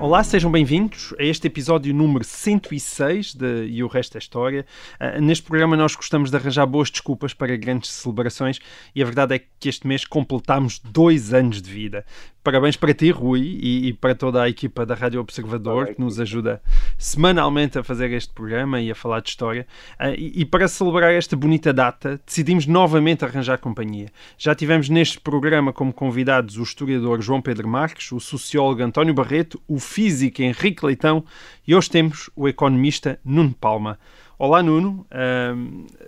[0.00, 4.64] Olá, sejam bem-vindos a este episódio número 106 de E o Resto é História.
[5.00, 8.60] Ah, neste programa nós gostamos de arranjar boas desculpas para grandes celebrações
[8.94, 12.04] e a verdade é que este mês completámos dois anos de vida.
[12.44, 16.20] Parabéns para ti, Rui, e, e para toda a equipa da Rádio Observador que nos
[16.20, 16.62] ajuda
[16.96, 19.66] semanalmente a fazer este programa e a falar de história.
[19.98, 24.10] Ah, e, e para celebrar esta bonita data, decidimos novamente arranjar companhia.
[24.38, 29.60] Já tivemos neste programa como convidados o historiador João Pedro Marques, o sociólogo António Barreto,
[29.66, 31.24] o físico Henrique Leitão
[31.66, 33.98] e hoje temos o economista Nuno Palma.
[34.40, 35.04] Olá Nuno,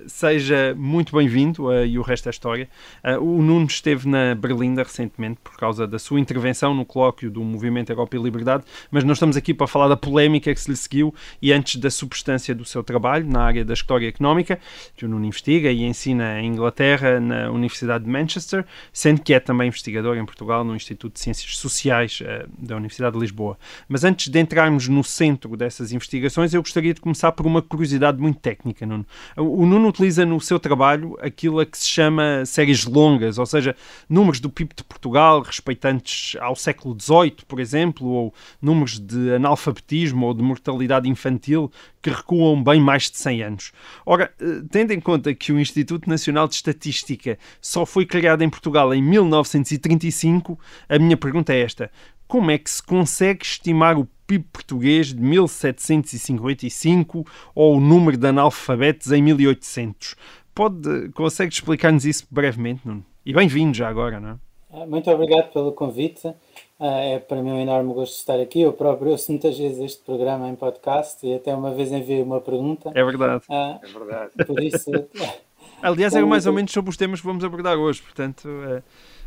[0.07, 2.69] seja muito bem-vindo a e o resto da história.
[3.03, 7.43] Ah, o Nuno esteve na Berlinda recentemente por causa da sua intervenção no colóquio do
[7.43, 10.77] Movimento Europa e Liberdade, mas nós estamos aqui para falar da polémica que se lhe
[10.77, 14.61] seguiu e antes da substância do seu trabalho na área da história económica,
[14.97, 19.41] que o Nuno investiga e ensina em Inglaterra na Universidade de Manchester, sendo que é
[19.41, 23.59] também investigador em Portugal no Instituto de Ciências Sociais ah, da Universidade de Lisboa.
[23.89, 28.20] Mas antes de entrarmos no centro dessas investigações, eu gostaria de começar por uma curiosidade
[28.21, 29.07] muito técnica, Nuno.
[29.37, 33.75] O Nuno utiliza no seu trabalho aquilo a que se chama séries longas, ou seja,
[34.09, 40.27] números do PIB de Portugal respeitantes ao século XVIII, por exemplo, ou números de analfabetismo
[40.27, 41.71] ou de mortalidade infantil
[42.03, 43.73] que recuam bem mais de 100 anos.
[44.07, 48.49] Ora, eh, tendo em conta que o Instituto Nacional de Estatística só foi criado em
[48.49, 51.91] Portugal em 1935, a minha pergunta é esta:
[52.31, 58.25] como é que se consegue estimar o PIB português de 1755 ou o número de
[58.25, 60.15] analfabetos em 1800?
[60.55, 63.05] Pode, consegue explicar-nos isso brevemente, Nuno?
[63.27, 64.37] E bem-vindo já agora, não é?
[64.73, 66.33] Ah, Muito obrigado pelo convite.
[66.79, 68.61] Ah, É para mim um enorme gosto de estar aqui.
[68.61, 72.41] Eu próprio ouço muitas vezes este programa em podcast e até uma vez enviei uma
[72.41, 72.93] pergunta.
[72.95, 73.43] É verdade.
[73.51, 74.31] Ah, É verdade.
[74.47, 74.89] Por isso,
[75.83, 78.83] Aliás, era mais ou menos sobre os temas que vamos abordar hoje, portanto, eh,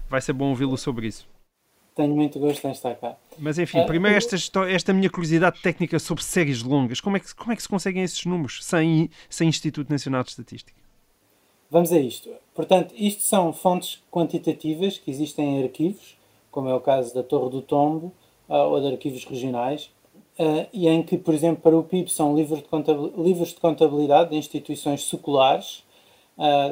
[0.08, 1.28] vai ser bom ouvi-lo sobre isso.
[1.96, 3.16] Tenho muito gosto em estar cá.
[3.38, 7.00] Mas enfim, Ah, primeiro eu- esta, esta minha curiosidade técnica sobre séries longas.
[7.02, 10.30] Como é que, como é que se conseguem esses números sem, sem Instituto Nacional de
[10.30, 10.82] Estatística?
[11.70, 12.30] Vamos a isto.
[12.54, 16.16] Portanto, isto são fontes quantitativas que existem em arquivos,
[16.52, 18.12] como é o caso da Torre do Tombo
[18.48, 19.90] ah, ou de arquivos regionais,
[20.38, 23.56] ah, e em que, por exemplo, para o PIB são livros de, contabil- livros de
[23.60, 25.84] contabilidade de instituições seculares,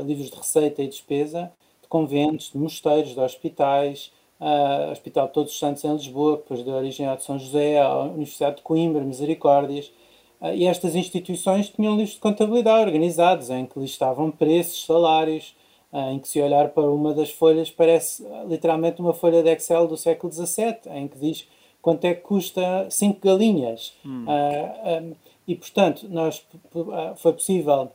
[0.05, 1.51] livros de receita e despesa,
[1.83, 6.63] de conventos, de mosteiros, de hospitais, ah, Hospital de Todos os Santos em Lisboa, depois
[6.63, 9.91] deu origem de São José, à Universidade de Coimbra, Misericórdias,
[10.41, 15.55] ah, E estas instituições tinham livros de contabilidade organizados, em que listavam preços, salários,
[15.93, 19.87] ah, em que se olhar para uma das folhas parece literalmente uma folha de Excel
[19.87, 21.47] do século XVII, em que diz
[21.81, 23.93] quanto é que custa cinco galinhas.
[24.27, 25.03] Ah,
[25.47, 26.43] e, portanto, nós,
[27.17, 27.91] foi possível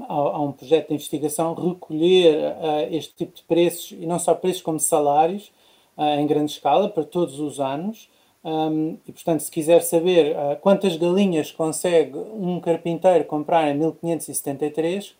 [0.00, 2.56] a, um projeto de investigação recolher
[2.90, 5.52] este tipo de preços, e não só preços como salários,
[5.98, 8.08] em grande escala, para todos os anos.
[8.44, 15.14] Um, e, portanto, se quiser saber ah, quantas galinhas consegue um carpinteiro comprar em 1573,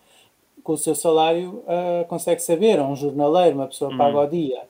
[0.62, 4.62] com o seu salário, ah, consegue saber, ou um jornaleiro, uma pessoa paga ao dia.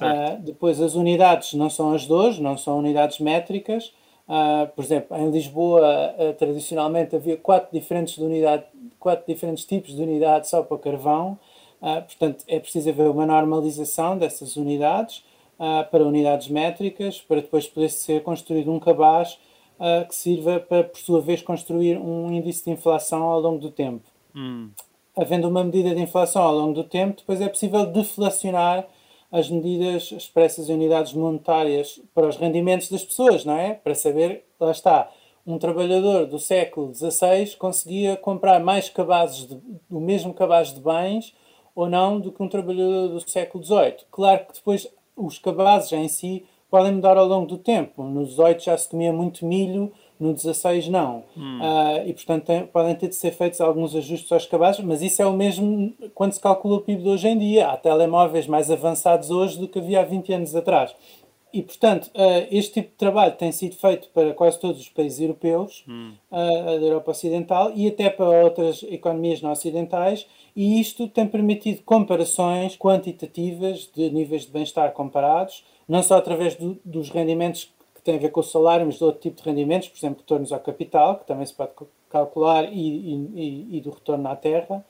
[0.00, 3.92] Ah, depois, as unidades não são as de hoje, não são unidades métricas.
[4.28, 8.64] Ah, por exemplo, em Lisboa, ah, tradicionalmente havia quatro diferentes, de unidade,
[8.98, 11.38] quatro diferentes tipos de unidade só para carvão.
[11.82, 15.24] Ah, portanto, é preciso haver uma normalização dessas unidades
[15.58, 19.38] ah, para unidades métricas, para depois poder ser construído um cabaz
[19.78, 23.70] ah, que sirva para, por sua vez, construir um índice de inflação ao longo do
[23.70, 24.04] tempo
[25.16, 28.86] havendo uma medida de inflação ao longo do tempo, depois é possível deflacionar
[29.32, 33.72] as medidas expressas em unidades monetárias para os rendimentos das pessoas, não é?
[33.74, 35.10] Para saber, lá está,
[35.46, 39.58] um trabalhador do século XVI conseguia comprar mais cabazes, de,
[39.90, 41.34] o mesmo cabaz de bens
[41.74, 43.96] ou não do que um trabalhador do século XVIII.
[44.10, 48.02] Claro que depois os cabazes em si podem mudar ao longo do tempo.
[48.02, 51.22] No XVIII já se comia muito milho, no 16 não.
[51.62, 55.22] Ah, e portanto tem- podem ter de ser feitos alguns ajustes aos cabazes, mas isso
[55.22, 57.68] é o mesmo quando se calcula o PIB de hoje em dia.
[57.68, 60.94] Há telemóveis mais avançados hoje do que havia há 20 anos atrás.
[61.56, 65.18] E, portanto, eh, este tipo de trabalho tem sido feito para quase todos os países
[65.20, 65.84] europeus,
[66.30, 71.82] eh, da Europa Ocidental, e até para outras economias não ocidentais, e isto tem permitido
[71.82, 78.16] comparações quantitativas de níveis de bem-estar comparados, não só através do- dos rendimentos que têm
[78.16, 80.60] a ver com o salário, mas de outro tipo de rendimentos, por exemplo, retornos ao
[80.60, 81.70] capital, que também se pode
[82.10, 84.84] calcular e, e, e do retorno à Terra.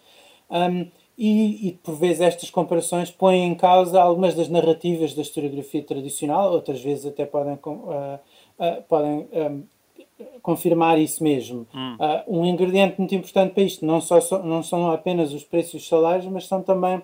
[0.50, 5.82] Um, e, e, por vezes estas comparações põem em causa algumas das narrativas da historiografia
[5.82, 8.18] tradicional, outras vezes até podem, uh,
[8.58, 9.62] uh, podem um,
[10.42, 11.66] confirmar isso mesmo.
[11.74, 11.96] Hum.
[11.98, 15.76] Uh, um ingrediente muito importante para isto não, só, não são apenas os preços e
[15.78, 17.00] os salários, mas são também,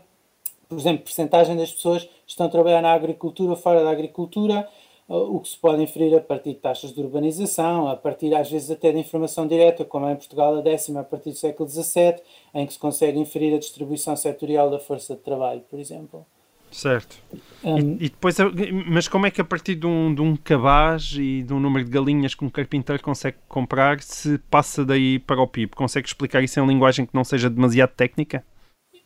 [0.68, 4.68] por exemplo, percentagem das pessoas que estão a trabalhar na agricultura fora da agricultura,
[5.08, 8.70] o que se pode inferir a partir de taxas de urbanização, a partir às vezes
[8.70, 12.16] até de informação direta, como é em Portugal a décima a partir do século XVII,
[12.54, 16.24] em que se consegue inferir a distribuição setorial da força de trabalho, por exemplo.
[16.70, 17.22] Certo.
[17.62, 18.36] Um, e, e, depois,
[18.86, 21.84] mas como é que a partir de um, de um cabaz e de um número
[21.84, 25.76] de galinhas que um carpinteiro consegue comprar se passa daí para o PIB?
[25.76, 28.42] Consegue explicar isso em linguagem que não seja demasiado técnica?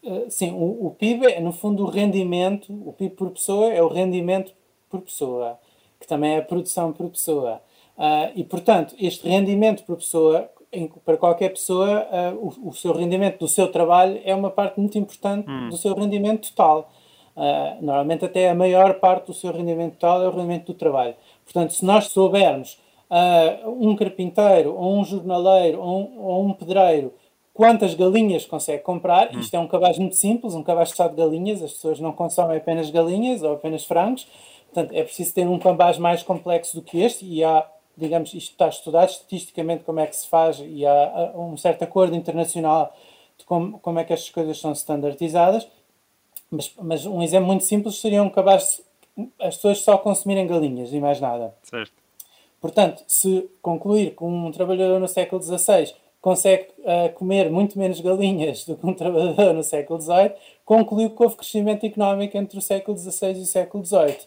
[0.04, 3.82] Uh, sim, o, o PIB é no fundo o rendimento, o PIB por pessoa é
[3.82, 4.52] o rendimento
[4.88, 5.58] por pessoa
[6.00, 7.60] que também é a produção por pessoa.
[7.96, 12.92] Uh, e, portanto, este rendimento por pessoa, em, para qualquer pessoa, uh, o, o, seu
[12.92, 15.70] rendimento do seu trabalho é uma parte muito importante hum.
[15.70, 16.90] do seu rendimento total.
[17.34, 21.14] Uh, normalmente, até a maior parte do seu rendimento total é o rendimento do trabalho.
[21.44, 22.78] Portanto, se nós soubermos
[23.64, 27.14] um carpinteiro, ou um jornaleiro, ou um, ou um pedreiro,
[27.54, 29.38] quantas galinhas consegue comprar, hum.
[29.38, 32.56] isto é um cabaz muito simples, um cabaz só de galinhas, as pessoas não consomem
[32.58, 34.26] apenas galinhas ou apenas frangos,
[34.76, 38.50] Portanto, é preciso ter um cambaz mais complexo do que este e há, digamos, isto
[38.50, 42.94] está estudado estatisticamente como é que se faz e há um certo acordo internacional
[43.38, 45.66] de como, como é que estas coisas são standardizadas.
[46.50, 48.82] Mas, mas um exemplo muito simples seria um cabaz
[49.40, 51.54] as pessoas só consumirem galinhas e mais nada.
[51.62, 51.92] Certo.
[52.60, 58.66] Portanto, se concluir que um trabalhador no século XVI consegue uh, comer muito menos galinhas
[58.66, 60.32] do que um trabalhador no século XVIII,
[60.66, 64.18] concluiu que houve crescimento económico entre o século XVI e o século XVIII.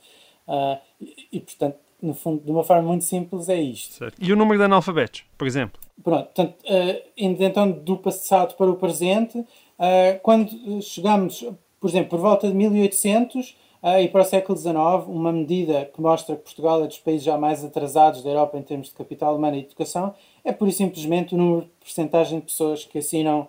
[0.49, 3.93] Uh, e, e, portanto, no fundo, de uma forma muito simples, é isto.
[3.95, 4.17] Certo.
[4.19, 5.79] E o número de analfabetos, por exemplo?
[6.03, 11.45] Pronto, portanto, uh, indo então do passado para o presente, uh, quando chegamos,
[11.79, 13.49] por exemplo, por volta de 1800
[13.83, 14.73] uh, e para o século XIX,
[15.07, 18.63] uma medida que mostra que Portugal é dos países já mais atrasados da Europa em
[18.63, 22.45] termos de capital humano e educação, é pura e simplesmente o número de porcentagem de
[22.45, 23.47] pessoas que assinam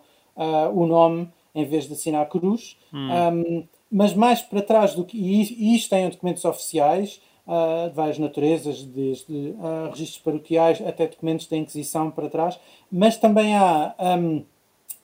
[0.72, 2.78] o nome em vez de assinar a cruz.
[2.94, 3.08] Hum.
[3.12, 5.18] Um, mas mais para trás do que.
[5.18, 11.46] E isto tem documentos oficiais uh, de várias naturezas, desde uh, registros paroquiais até documentos
[11.46, 12.58] da Inquisição para trás,
[12.90, 14.44] mas também há um,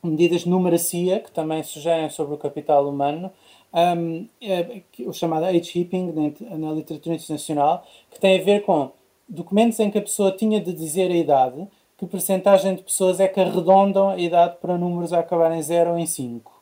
[0.02, 3.30] medidas de numeracia que também sugerem sobre o capital humano.
[3.74, 8.90] Um, é, o chamado age heaping na, literatura internacional, que tem a ver com
[9.28, 11.66] documentos em que a pessoa tinha de dizer a idade,
[11.98, 15.90] que percentagem de pessoas é que arredondam a idade para números a acabarem em 0
[15.90, 16.55] ou em 5.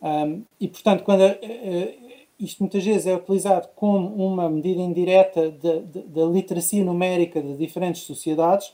[0.00, 2.08] Um, e, portanto, quando uh,
[2.38, 8.72] isto muitas vezes é utilizado como uma medida indireta da literacia numérica de diferentes sociedades,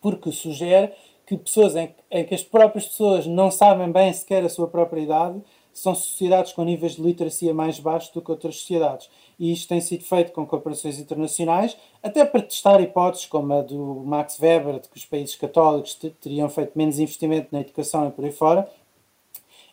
[0.00, 0.92] porque sugere
[1.26, 5.00] que pessoas em, em, que as próprias pessoas não sabem bem sequer a sua própria
[5.00, 5.40] idade
[5.72, 9.08] são sociedades com níveis de literacia mais baixos do que outras sociedades.
[9.38, 14.02] E isto tem sido feito com cooperações internacionais, até para testar hipóteses como a do
[14.04, 18.24] Max Weber, de que os países católicos teriam feito menos investimento na educação e por
[18.24, 18.68] aí fora,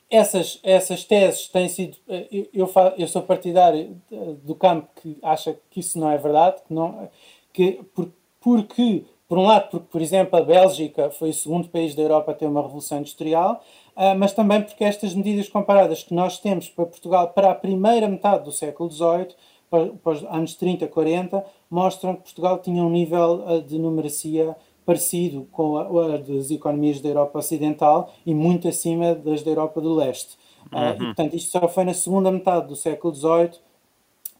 [0.09, 1.97] essas, essas teses têm sido.
[2.07, 4.01] Eh, eu, eu sou partidário
[4.43, 7.09] do campo que acha que isso não é verdade, que não,
[7.57, 11.95] que, por, porque, por um lado, porque, por exemplo, a Bélgica foi o segundo país
[11.95, 13.63] da Europa a ter uma revolução industrial,
[13.95, 18.07] uh, mas também porque estas medidas comparadas que nós temos para Portugal para a primeira
[18.07, 19.35] metade do século XVIII,
[19.69, 24.55] para, para os anos 30, 40, mostram que Portugal tinha um nível uh, de numeracia
[24.87, 29.81] parecido com a, a, das economias da Europa Ocidental e muito acima das da Europa
[29.81, 30.37] do Leste.
[30.71, 30.87] Ah, uhum.
[30.91, 33.59] Uh, e, portanto, isto só foi na segunda metade do século XVIII,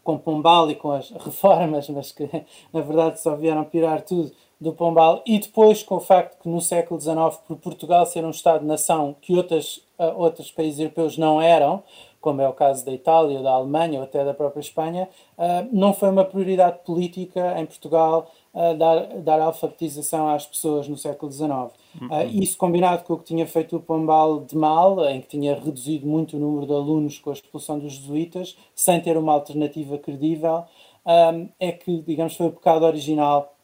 [0.02, 2.26] com Pombal e com as reformas, mas que
[2.72, 6.62] na verdade só vieram pirar tudo do Pombal, e depois com o facto que no
[6.62, 11.82] século XIX, por Portugal ser um Estado-nação que outras, uh, outros países europeus não eram,
[12.22, 15.92] como é o caso da Itália, da Alemanha ou até da própria Espanha, uh, não
[15.92, 21.48] foi uma prioridade política em Portugal uh, dar, dar alfabetização às pessoas no século XIX.
[21.48, 21.70] Uhum.
[22.10, 25.54] Uh, isso combinado com o que tinha feito o Pombal de mal, em que tinha
[25.54, 29.96] reduzido muito o número de alunos com a expulsão dos jesuítas, sem ter uma alternativa
[29.96, 30.64] credível,
[31.06, 33.54] um, é que, digamos, foi o pecado original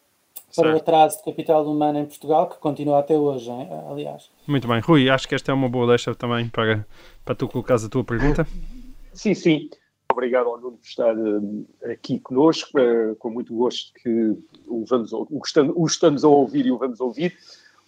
[0.54, 0.74] para certo.
[0.74, 3.68] o atraso de capital humano em Portugal, que continua até hoje, hein?
[3.90, 4.30] aliás.
[4.46, 4.78] Muito bem.
[4.78, 6.86] Rui, acho que esta é uma boa deixa também para,
[7.24, 8.46] para tu colocares a tua pergunta.
[9.12, 9.68] Sim, sim.
[10.14, 15.12] Obrigado ao Nuno por estar uh, aqui conosco, uh, com muito gosto que o, vamos,
[15.12, 17.36] o, estamos, a ouvir e o vamos ouvir.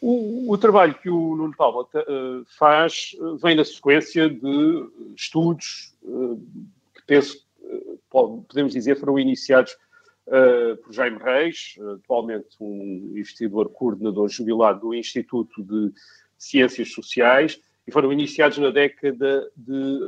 [0.03, 7.03] O, o trabalho que o Nuno Paulo uh, faz vem na sequência de estudos que
[7.07, 7.47] penso,
[8.11, 9.77] podemos dizer, foram iniciados
[10.83, 15.93] por Jaime Reis, atualmente um investidor coordenador jubilado do Instituto de
[16.37, 20.01] Ciências Sociais, e foram iniciados na década de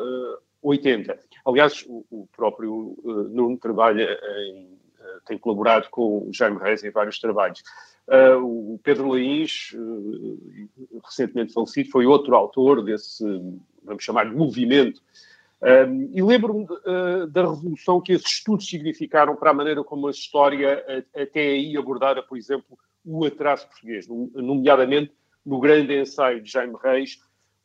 [0.63, 1.19] 80.
[1.47, 6.83] Aliás, o, o próprio uh, Nuno trabalha em, uh, tem colaborado com o Jaime Reis
[6.85, 7.63] em vários trabalhos.
[8.07, 9.75] Uh, o Pedro Leins,
[11.05, 13.25] recentemente falecido, foi outro autor desse,
[13.83, 15.03] vamos chamar movimento.
[16.15, 16.69] E lembro-me
[17.31, 22.23] da revolução que esses estudos significaram para a maneira como a história até aí abordara,
[22.23, 25.13] por exemplo, o atraso português, nomeadamente
[25.45, 27.19] no grande ensaio de Jaime Reis,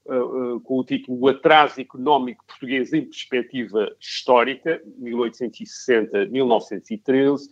[0.05, 7.49] uh, com o título O Atraso Económico Português em Perspectiva Histórica, 1860-1913.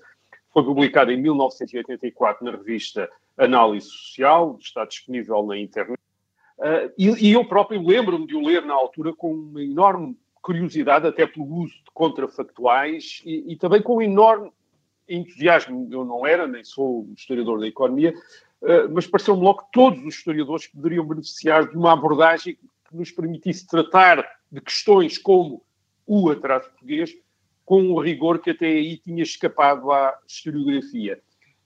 [0.53, 6.00] Foi publicado em 1984 na revista Análise Social, está disponível na internet.
[6.58, 11.08] Uh, e, e, eu próprio lembro-me de o ler na altura com uma enorme curiosidade,
[11.08, 14.51] até pelo uso de contrafactuais e, e também com um enorme
[15.08, 15.88] entusiasmo.
[15.91, 18.13] Eu não era, nem sou historiador da economia, eh,
[18.91, 23.65] mas pareceu-me logo que todos os historiadores poderiam beneficiar de uma abordagem que nos permitisse
[23.65, 25.63] tratar de questões como
[26.06, 27.12] o atraso português
[27.65, 31.20] com o rigor que até aí tinha escapado à historiografia.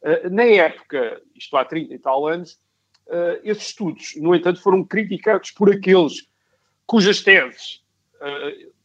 [0.04, 2.60] Eh, na época, isto há 30 e tal anos,
[3.08, 6.30] eh, esses estudos, no entanto, foram criticados por aqueles
[6.86, 7.84] cujas teses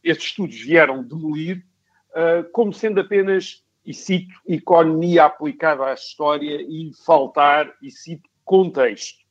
[0.03, 1.63] esses estudos vieram demolir,
[2.51, 9.21] como sendo apenas e cito, economia aplicada à história e faltar, e cito, contexto.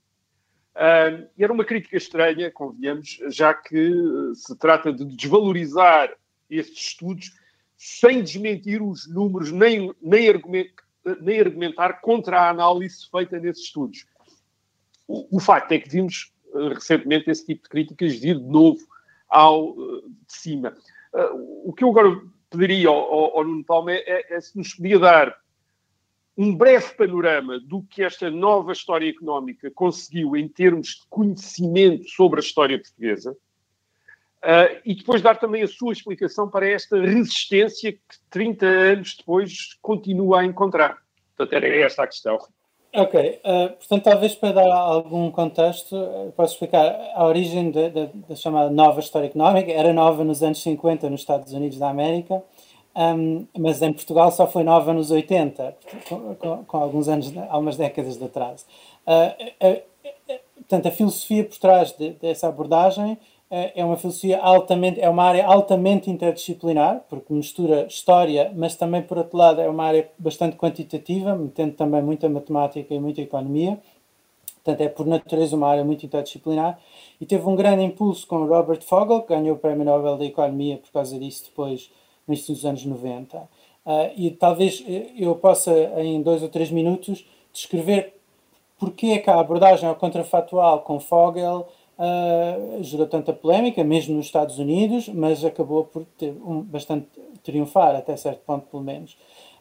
[0.75, 6.11] Uh, era uma crítica estranha, convenhamos, já que uh, se trata de desvalorizar
[6.49, 7.33] estes estudos
[7.77, 10.69] sem desmentir os números, nem, nem, argument,
[11.21, 14.07] nem argumentar contra a análise feita nesses estudos.
[15.09, 18.81] O, o facto é que vimos uh, recentemente esse tipo de críticas vir de novo
[19.29, 20.75] ao uh, de cima.
[21.15, 24.75] Uh, o que eu agora pediria ao, ao, Nuno Palma é, é, é se nos
[24.75, 25.41] podia dar
[26.37, 32.41] um breve panorama do que esta nova história económica conseguiu em termos de conhecimento sobre
[32.41, 38.01] a história portuguesa uh, e depois dar também a sua explicação para esta resistência que
[38.31, 40.99] 30 anos depois continua a encontrar.
[41.37, 42.39] Portanto, era esta a questão.
[42.93, 45.97] Ok, uh, portanto, talvez para dar algum contexto,
[46.37, 49.71] posso explicar a origem da chamada nova história económica.
[49.71, 52.43] Era nova nos anos 50 nos Estados Unidos da América,
[52.97, 55.77] um, mas em Portugal só foi nova nos 80,
[56.09, 58.67] com, com, com alguns anos, algumas décadas de atraso.
[59.07, 59.83] Uh, uh,
[60.57, 63.17] portanto, a filosofia por trás de, dessa abordagem
[63.51, 69.19] é uma filosofia altamente, é uma área altamente interdisciplinar, porque mistura história, mas também, por
[69.19, 73.79] outro lado, é uma área bastante quantitativa, metendo também muita matemática e muita economia.
[74.63, 76.79] Portanto, é por natureza uma área muito interdisciplinar.
[77.21, 80.77] E teve um grande impulso com Robert Fogel, que ganhou o Prémio Nobel da Economia
[80.77, 81.91] por causa disso depois,
[82.29, 83.37] no início dos anos 90.
[83.37, 83.49] Uh,
[84.17, 84.85] e talvez
[85.17, 88.15] eu possa, em dois ou três minutos, descrever
[88.79, 91.69] porque é que a abordagem ao contrafatual com Fogel
[92.01, 97.07] uh, gerou tanta polémica, mesmo nos Estados Unidos, mas acabou por ter um, bastante
[97.43, 99.17] triunfar, até certo ponto, pelo menos.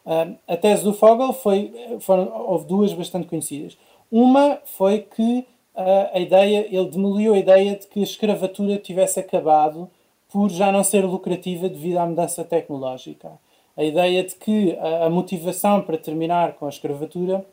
[0.06, 3.76] Uh, a tese do Fogel foi, foram, houve duas bastante conhecidas.
[4.10, 9.20] Uma foi que uh, a ideia, ele demoliu a ideia de que a escravatura tivesse
[9.20, 9.88] acabado
[10.32, 13.32] por já não ser lucrativa devido à mudança tecnológica.
[13.76, 17.44] A ideia de que a, a motivação para terminar com a escravatura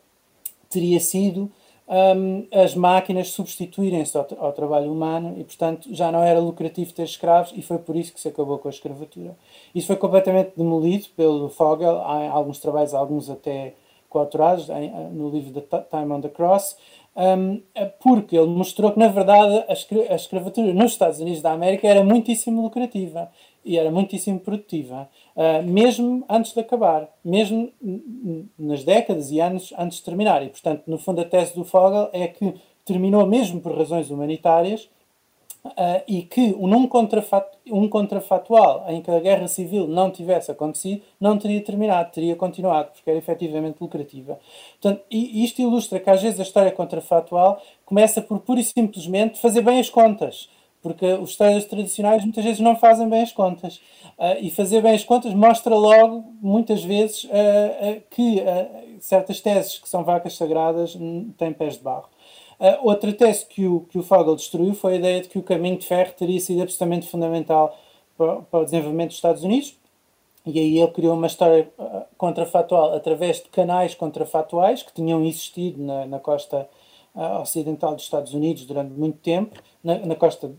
[0.70, 1.50] teria sido
[1.88, 7.04] um, as máquinas substituírem-se ao, ao, trabalho humano e, portanto, já não era lucrativo ter
[7.04, 9.34] escravos e foi por isso que se acabou com a escravatura.
[9.74, 13.74] Isso foi completamente demolido pelo Fogel, há alguns trabalhos, alguns até
[14.08, 14.68] coautorados
[15.12, 16.76] no livro The Time on the Cross,
[17.16, 17.60] um,
[18.00, 22.62] porque ele mostrou que, na verdade, a, escravatura nos Estados Unidos da América era muitíssimo
[22.62, 23.30] lucrativa
[23.68, 27.70] e era muitíssimo produtiva, uh, mesmo antes de acabar, mesmo
[28.58, 30.42] nas décadas e anos antes de terminar.
[30.42, 34.88] E, portanto, no fundo, a tese do Fogel é que terminou mesmo por razões humanitárias
[35.64, 36.88] Uh, e que num
[37.66, 42.92] um contrafatual em que a guerra civil não tivesse acontecido, não teria terminado, teria continuado,
[42.92, 44.38] porque era efetivamente lucrativa.
[44.80, 49.40] Portanto, e isto ilustra que às vezes a história contrafatual começa por pura e simplesmente
[49.40, 50.48] fazer bem as contas
[50.82, 53.80] porque os histórias tradicionais muitas vezes não fazem bem as contas.
[54.18, 58.42] Uh, e fazer bem as contas mostra logo, muitas vezes, uh, uh, que
[58.98, 60.98] certas teses que são vacas sagradas
[61.36, 62.08] têm pés de barro.
[62.82, 65.78] outra tese que o, que o Fogel destruiu foi a ideia de que o caminho
[65.78, 67.78] de ferro teria sido absolutamente fundamental
[68.16, 69.76] para, para o desenvolvimento dos Estados Unidos.
[70.44, 71.70] E aí ele criou uma história
[72.16, 76.68] contrafatual através de canais contrafatuais que tinham existido na, na costa
[77.40, 80.52] ocidental dos Estados Unidos durante muito tempo, na, na costa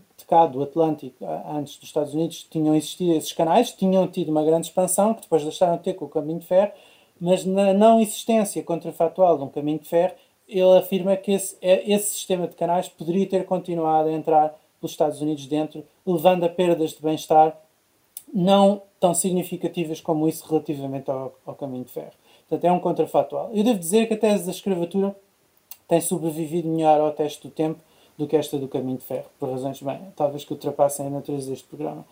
[0.50, 5.14] do Atlântico, antes dos Estados Unidos, tinham existido esses canais, tinham tido uma grande expansão,
[5.14, 6.72] que depois deixaram de ter com o caminho de ferro,
[7.20, 10.14] mas na não existência contrafactual de um caminho de ferro,
[10.48, 14.92] ele afirma que esse, é, esse sistema de canais poderia ter continuado a entrar pelos
[14.92, 17.56] Estados Unidos dentro, levando a perdas de bem-estar
[18.32, 22.12] não tão significativas como isso relativamente ao, ao, caminho de ferro.
[22.48, 23.50] Portanto, é um contrafactual.
[23.52, 25.14] Eu devo dizer que a tese da escravatura
[25.86, 27.80] tem sobrevivido melhor ao teste do tempo
[28.20, 31.50] do que esta do caminho de ferro, por razões, bem, talvez que ultrapassem a natureza
[31.50, 32.04] deste programa.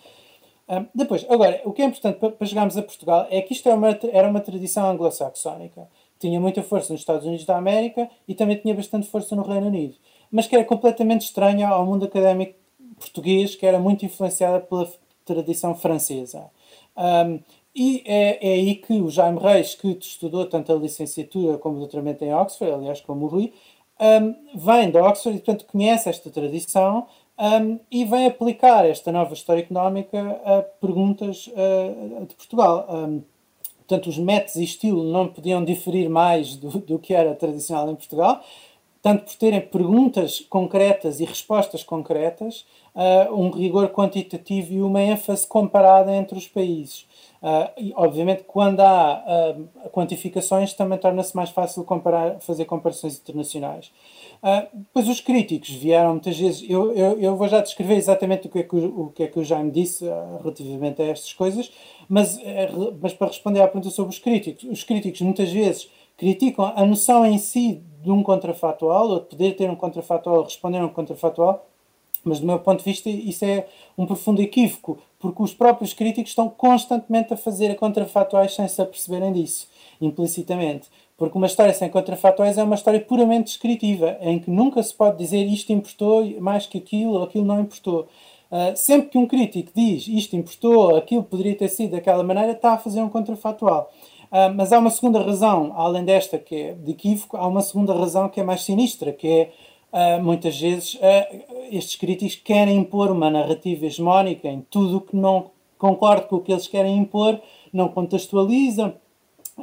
[0.66, 3.68] Um, depois, agora, o que é importante para, para chegarmos a Portugal é que isto
[3.68, 5.86] é uma, era uma tradição anglo-saxónica.
[6.18, 9.66] Tinha muita força nos Estados Unidos da América e também tinha bastante força no Reino
[9.66, 9.96] Unido.
[10.30, 12.54] Mas que era completamente estranha ao mundo académico
[12.98, 14.90] português, que era muito influenciada pela
[15.26, 16.50] tradição francesa.
[16.96, 17.38] Um,
[17.74, 21.78] e é, é, aí que o Jaime Reis, que estudou tanto a licenciatura como o
[21.80, 23.52] doutoramento em Oxford, aliás, como o Rui,
[24.00, 27.06] um, vem de Oxford e, portanto, conhece esta tradição
[27.38, 32.86] um, e vem aplicar esta nova história económica a perguntas uh, de Portugal.
[32.90, 33.22] Um,
[33.78, 37.94] portanto, os métodos e estilo não podiam diferir mais do, do que era tradicional em
[37.94, 38.42] Portugal,
[39.02, 45.46] tanto por terem perguntas concretas e respostas concretas, uh, um rigor quantitativo e uma ênfase
[45.46, 47.06] comparada entre os países.
[47.40, 49.22] Uh, e, obviamente, quando há
[49.54, 53.92] uh, quantificações, também torna-se mais fácil comparar, fazer comparações internacionais.
[54.42, 56.68] Uh, os críticos vieram muitas vezes.
[56.68, 59.26] Eu, eu, eu, vou já descrever exatamente o que é que o, o, que é
[59.28, 60.04] que o Jaime disse
[60.40, 61.70] relativamente a estas coisas,
[62.08, 62.40] mas,
[63.00, 67.24] mas para responder à pergunta sobre os críticos, os críticos muitas vezes criticam a noção
[67.24, 71.64] em si de um contrafatual, ou de poder ter um contrafatual, responder a um contrafatual,
[72.24, 76.32] mas do meu ponto de vista isso é um profundo equívoco, porque os próprios críticos
[76.32, 79.68] estão constantemente a fazer contrafatuais sem se aperceberem disso,
[80.00, 80.88] implicitamente.
[81.16, 85.18] Porque uma história sem contrafatuais é uma história puramente descritiva, em que nunca se pode
[85.18, 88.08] dizer isto importou mais que aquilo ou aquilo não importou.
[88.50, 92.72] Uh, sempre que um crítico diz isto importou, aquilo poderia ter sido daquela maneira, está
[92.72, 93.90] a fazer um contrafatual.
[94.30, 97.94] Uh, mas há uma segunda razão, além desta que é de equívoco, há uma segunda
[97.94, 99.52] razão que é mais sinistra, que é
[99.90, 100.98] Uh, muitas vezes uh,
[101.72, 106.40] estes críticos querem impor uma narrativa hegemónica em tudo o que não concorda com o
[106.42, 107.40] que eles querem impor,
[107.72, 108.92] não contextualizam,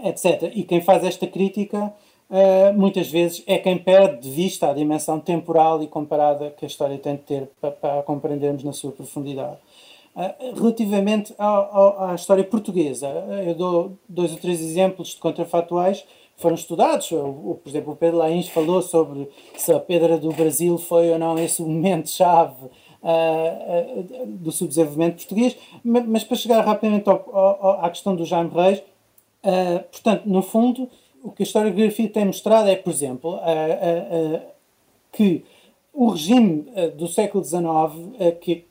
[0.03, 0.51] etc.
[0.55, 1.93] E quem faz esta crítica
[2.75, 6.97] muitas vezes é quem perde de vista a dimensão temporal e comparada que a história
[6.97, 9.57] tem de ter para, para compreendermos na sua profundidade.
[10.55, 13.07] Relativamente ao, ao, à história portuguesa,
[13.45, 16.05] eu dou dois ou três exemplos de contrafatuais
[16.37, 17.07] foram estudados.
[17.09, 21.37] Por exemplo, o Pedro Lains falou sobre se a pedra do Brasil foi ou não
[21.37, 22.69] esse momento-chave uh,
[23.99, 25.55] uh, do subdesenvolvimento português.
[25.83, 30.41] Mas, mas, para chegar rapidamente ao, ao, à questão do Jaime Reis, uh, portanto, no
[30.41, 30.89] fundo,
[31.23, 33.39] o que a historiografia tem mostrado é, por exemplo,
[35.11, 35.43] que
[35.91, 37.59] o regime do século XIX,
[38.39, 38.65] que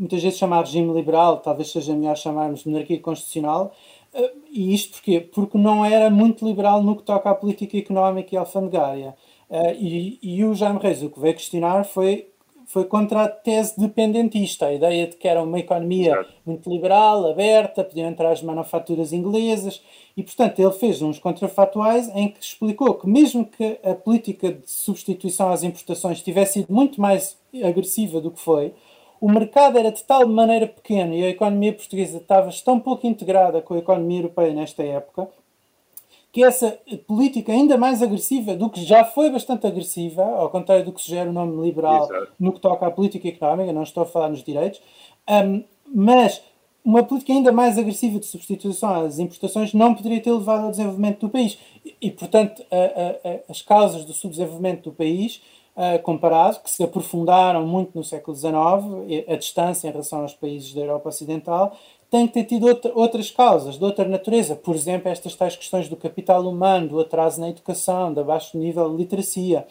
[0.00, 3.72] muitas vezes chamar regime liberal, talvez seja melhor chamarmos monarquia constitucional,
[4.12, 5.20] Uh, e isto porquê?
[5.20, 9.14] Porque não era muito liberal no que toca à política económica e alfandegária.
[9.48, 12.28] Uh, e, e o Jaime Reis o que veio questionar foi,
[12.66, 16.30] foi contra a tese dependentista, a ideia de que era uma economia Exato.
[16.44, 19.80] muito liberal, aberta, podiam entrar as manufaturas inglesas,
[20.16, 24.68] e portanto ele fez uns contrafatuais em que explicou que mesmo que a política de
[24.68, 28.72] substituição às importações tivesse sido muito mais agressiva do que foi,
[29.20, 33.60] o mercado era de tal maneira pequeno e a economia portuguesa estava tão pouco integrada
[33.60, 35.28] com a economia europeia nesta época
[36.32, 40.92] que essa política ainda mais agressiva do que já foi bastante agressiva, ao contrário do
[40.92, 42.32] que sugere o nome liberal Exato.
[42.38, 44.80] no que toca à política económica, não estou a falar nos direitos,
[45.28, 46.40] um, mas
[46.84, 51.20] uma política ainda mais agressiva de substituição às importações não poderia ter levado ao desenvolvimento
[51.20, 51.58] do país.
[51.84, 55.42] E, e portanto, a, a, a, as causas do subdesenvolvimento do país
[56.02, 58.52] comparado, que se aprofundaram muito no século XIX,
[59.26, 61.74] a distância em relação aos países da Europa Ocidental,
[62.10, 64.56] tem que ter tido outra, outras causas, de outra natureza.
[64.56, 68.90] Por exemplo, estas tais questões do capital humano, do atraso na educação, do baixo nível
[68.90, 69.64] de literacia.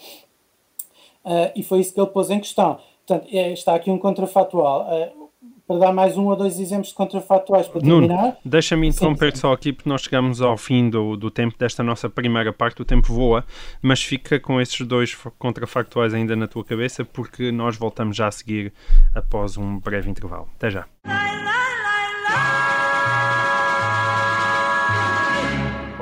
[1.25, 2.79] Uh, e foi isso que ele pôs em questão.
[3.05, 4.87] Portanto, é, está aqui um contrafatual.
[4.87, 5.28] Uh,
[5.69, 8.23] para dar mais um ou dois exemplos de contrafatuais para terminar.
[8.23, 12.09] Nuno, deixa-me interromper só aqui porque nós chegamos ao fim do, do tempo desta nossa
[12.09, 13.45] primeira parte, o tempo voa,
[13.79, 18.31] mas fica com esses dois contrafactuais ainda na tua cabeça porque nós voltamos já a
[18.31, 18.73] seguir
[19.13, 20.49] após um breve intervalo.
[20.55, 20.87] Até já.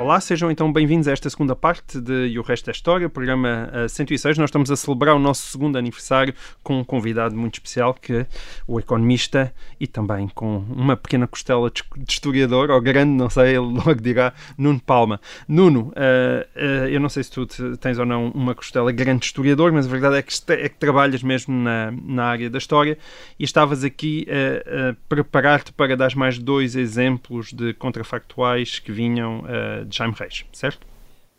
[0.08, 3.70] Olá, sejam então bem-vindos a esta segunda parte de E o Resto da História, programa
[3.90, 4.24] 106.
[4.24, 8.14] Eh, Nós estamos a celebrar o nosso segundo aniversário com um convidado muito especial, que
[8.14, 8.26] é
[8.66, 13.58] o economista e também com uma pequena costela de historiador, ou grande, não sei, ele
[13.84, 15.20] logo dirá, Nuno Palma.
[15.46, 19.26] Nuno, uh, uh, eu não sei se tu tens ou não uma costela grande de
[19.26, 22.96] historiador, mas a verdade é que, é que trabalhas mesmo na, na área da história
[23.38, 29.44] e estavas aqui a preparar-te para dar mais dois exemplos de contrafactuais que vinham
[29.86, 30.86] de Jaime Reis, certo?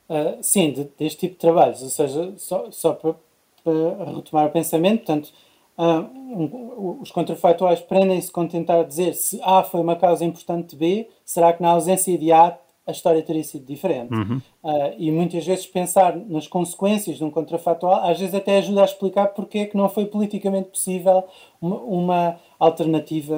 [0.10, 3.16] Uh, sim, de, deste tipo de trabalhos, ou seja, só, só para,
[3.64, 5.32] para retomar o pensamento, portanto,
[5.78, 10.76] uh, um, os contrafactuais prendem-se com tentar dizer se A foi uma causa importante de
[10.76, 14.12] B, será que na ausência de A a história teria sido diferente?
[14.12, 14.42] Uhum.
[14.64, 18.86] Uh, e muitas vezes pensar nas consequências de um contrafactual, às vezes até ajuda a
[18.86, 21.24] explicar porque é que não foi politicamente possível
[21.62, 23.38] uma, uma alternativa,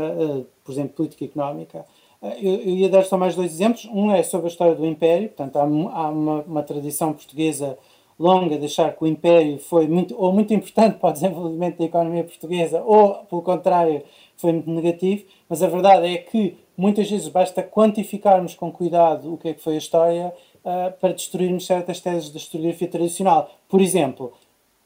[0.64, 1.86] por exemplo, política económica.
[2.22, 3.86] Eu, eu, ia dar só mais dois exemplos.
[3.92, 7.78] Um é sobre a história do Império, portanto, há, há uma, uma, tradição portuguesa
[8.20, 11.86] longa de achar que o Império foi muito, ou muito importante para o desenvolvimento da
[11.86, 14.04] economia portuguesa, ou, pelo contrário,
[14.38, 15.26] foi muito negativo.
[15.50, 19.62] Mas a verdade é que muitas vezes basta quantificarmos com cuidado o que é que
[19.64, 20.32] foi a história
[20.64, 23.50] uh, para destruirmos certas teses da historiografia tradicional.
[23.68, 24.32] Por exemplo,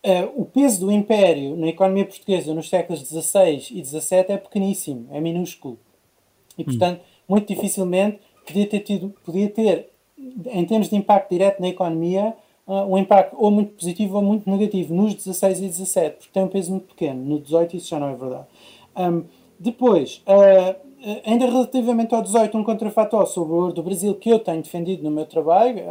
[0.05, 5.09] uh, o peso do Império na economia portuguesa nos séculos XVI e XVII é pequeníssimo,
[5.11, 5.77] é minúsculo.
[6.57, 11.59] E, portanto, hum muito dificilmente podia ter tido, podia ter, em termos de impacto direto
[11.59, 12.33] na economia,
[12.67, 16.43] uh, um impacto ou muito positivo ou muito negativo nos 16 e 17, porque tem
[16.43, 17.23] um peso muito pequeno.
[17.23, 18.45] No 18 isso já não é verdade.
[18.95, 19.23] Um,
[19.59, 20.75] depois, uh,
[21.25, 25.03] ainda relativamente ao 18, um contrafator sobre o ouro do Brasil que eu tenho defendido
[25.03, 25.83] no meu trabalho,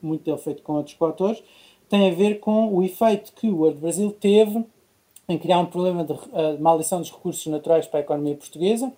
[0.00, 1.42] muito dele feito com outros coautores,
[1.88, 4.64] tem a ver com o efeito que o ouro do Brasil teve
[5.28, 8.92] em criar um problema de, uh, de maldição dos recursos naturais para a economia portuguesa,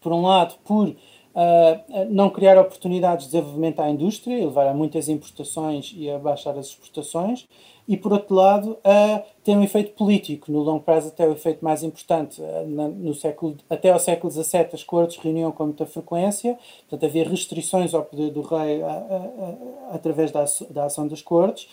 [0.00, 0.94] por um lado, por
[1.38, 6.56] uh, não criar oportunidades de desenvolvimento à indústria levar a muitas importações e a baixar
[6.58, 7.46] as exportações,
[7.86, 10.52] e por outro lado, uh, tem um efeito político.
[10.52, 14.68] No longo prazo, até o efeito mais importante, uh, no século, até ao século XVII,
[14.72, 16.58] as cortes reuniam com muita frequência,
[16.88, 18.82] portanto, havia restrições ao poder do rei
[19.90, 21.68] através da, da ação das cortes.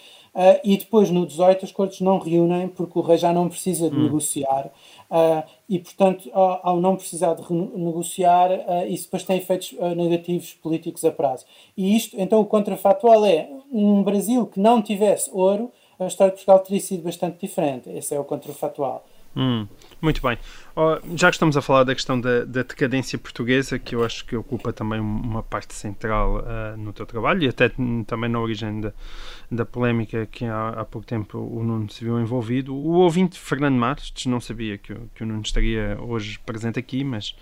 [0.66, 3.96] E depois, no 18, as cortes não reúnem porque o rei já não precisa de
[3.96, 4.04] hum.
[4.04, 4.70] negociar.
[5.16, 10.54] Uh, e, portanto, ao, ao, não precisar de negociar, uh, isso depois tem efeitos negativos
[10.56, 11.46] políticos a prazo.
[11.78, 16.38] E isto, então, o contrafactual é um Brasil que não tivesse ouro, a história de
[16.38, 17.90] Portugal teria sido bastante diferente.
[17.90, 19.06] Esse é o contrafactual.
[19.38, 19.66] Hum,
[20.06, 20.38] muito bem.
[20.76, 24.26] Oh, já que estamos a falar da questão da, da, decadência portuguesa, que eu acho
[24.26, 27.70] que ocupa também uma parte central uh, no teu trabalho e até
[28.06, 28.94] também na origem da,
[29.52, 33.76] da polémica que há, há, pouco tempo o Nuno se viu envolvido, o ouvinte Fernando
[33.76, 37.36] Martes não sabia que, que o Nuno estaria hoje presente aqui, mas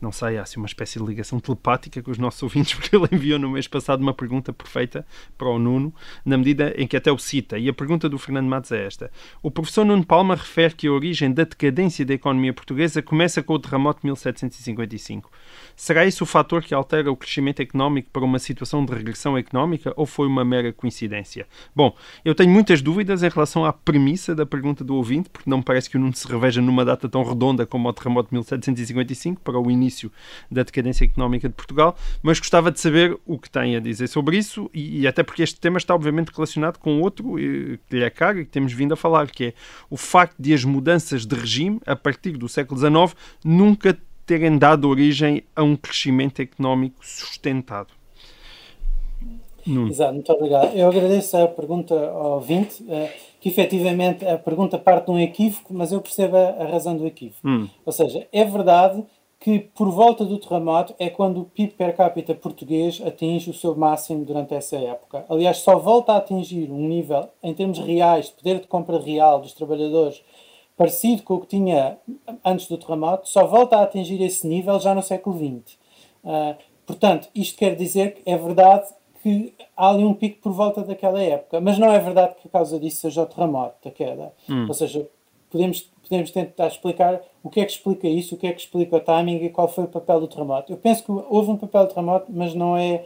[0.00, 3.08] não sei, há assim uma espécie de ligação telepática com os nossos ouvintes, porque ele
[3.12, 5.06] enviou no mês passado uma pergunta perfeita
[5.36, 7.58] para o Nuno, na medida em que até o cita.
[7.58, 9.10] E a pergunta do Fernando Matos é esta:
[9.42, 13.54] O professor Nuno Palma refere que a origem da decadência da economia portuguesa começa com
[13.54, 15.30] o terremoto de 1755.
[15.76, 19.92] Será isso o fator que altera o crescimento económico para uma situação de regressão económica
[19.94, 21.46] ou foi uma mera coincidência?
[21.74, 25.58] Bom, eu tenho muitas dúvidas em relação à premissa da pergunta do ouvinte, porque não
[25.58, 28.34] me parece que o Nuno se reveja numa data tão redonda como o terremoto de
[28.36, 30.10] 1755 para o início
[30.50, 34.38] da decadência económica de Portugal, mas gostava de saber o que tem a dizer sobre
[34.38, 38.02] isso e, e até porque este tema está obviamente relacionado com outro eh, que lhe
[38.02, 39.54] é caro e que temos vindo a falar, que é
[39.90, 44.88] o facto de as mudanças de regime a partir do século XIX nunca terem dado
[44.88, 47.94] origem a um crescimento económico sustentado.
[49.66, 49.88] Nuno.
[49.88, 50.76] Exato, muito obrigado.
[50.76, 55.74] Eu agradeço a pergunta ao ouvinte, eh, que efetivamente a pergunta parte de um equívoco,
[55.74, 57.40] mas eu percebo a razão do equívoco.
[57.46, 57.68] Hum.
[57.84, 59.04] Ou seja, é verdade
[59.40, 63.76] que por volta do terremoto é quando o PIB per capita português atinge o seu
[63.76, 65.24] máximo durante essa época.
[65.28, 69.40] Aliás, só volta a atingir um nível, em termos reais, de poder de compra real
[69.40, 70.22] dos trabalhadores
[70.76, 71.98] parecido com o que tinha
[72.44, 75.74] antes do terremoto, só volta a atingir esse nível já no século XX.
[75.74, 78.86] Uh, ah, portanto, isto quer dizer que é verdade
[79.22, 82.50] que há ali um pico por volta daquela época, mas não é verdade que a
[82.50, 84.32] causa disso seja o terremoto, da queda.
[84.48, 84.66] Hum.
[84.68, 85.08] Ou seja,
[85.50, 88.96] podemos, podemos tentar explicar o que é que explica isso, o que é que explica
[88.96, 90.72] o timing e qual foi o papel do terremoto.
[90.72, 93.04] Eu penso que houve um papel do terremoto, mas não é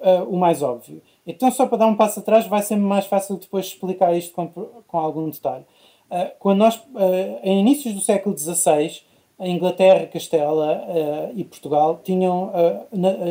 [0.00, 1.02] uh, o mais óbvio.
[1.26, 4.48] Então, só para dar um passo atrás, vai ser mais fácil depois explicar isto com,
[4.48, 5.64] com algum detalhe.
[6.10, 9.00] Eh, quando nós, uh, em inícios do século XVI,
[9.38, 12.52] a Inglaterra, Castela uh, e Portugal tinham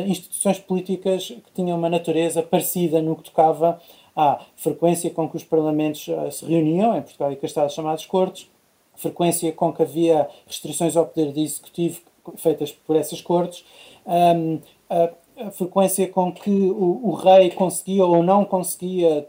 [0.06, 3.80] instituições políticas que tinham uma natureza parecida no que tocava
[4.16, 8.50] à frequência com que os parlamentos se reuniam, em Portugal e Castela chamados cortes,
[8.96, 12.00] frequência com que havia restrições ao poder de executivo
[12.36, 13.64] feitas por essas cortes,
[14.04, 19.26] um, a, frequência com que o, rei conseguia ou não conseguia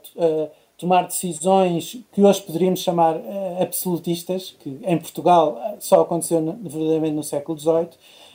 [0.82, 6.54] tomar decisões que hoje poderíamos chamar uh, absolutistas, que em Portugal uh, só aconteceu no,
[6.54, 7.90] verdadeiramente no século XVIII.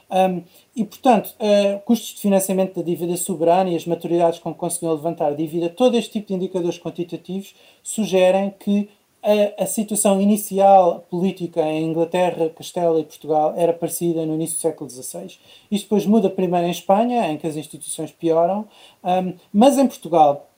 [0.09, 0.43] Um,
[0.77, 4.95] e, portanto, uh, custos de financiamento da dívida soberana e as maturidades com que conseguiam
[4.95, 8.89] levantar dívida, todo este tipo de indicadores quantitativos sugerem que
[9.27, 14.61] a, a, situação inicial política em Inglaterra, Castela e Portugal era parecida no início do
[14.61, 15.37] século XVI.
[15.69, 18.69] Isto depois muda primeiro em Espanha, em que as instituições pioram,
[19.03, 20.49] um, mas em Portugal,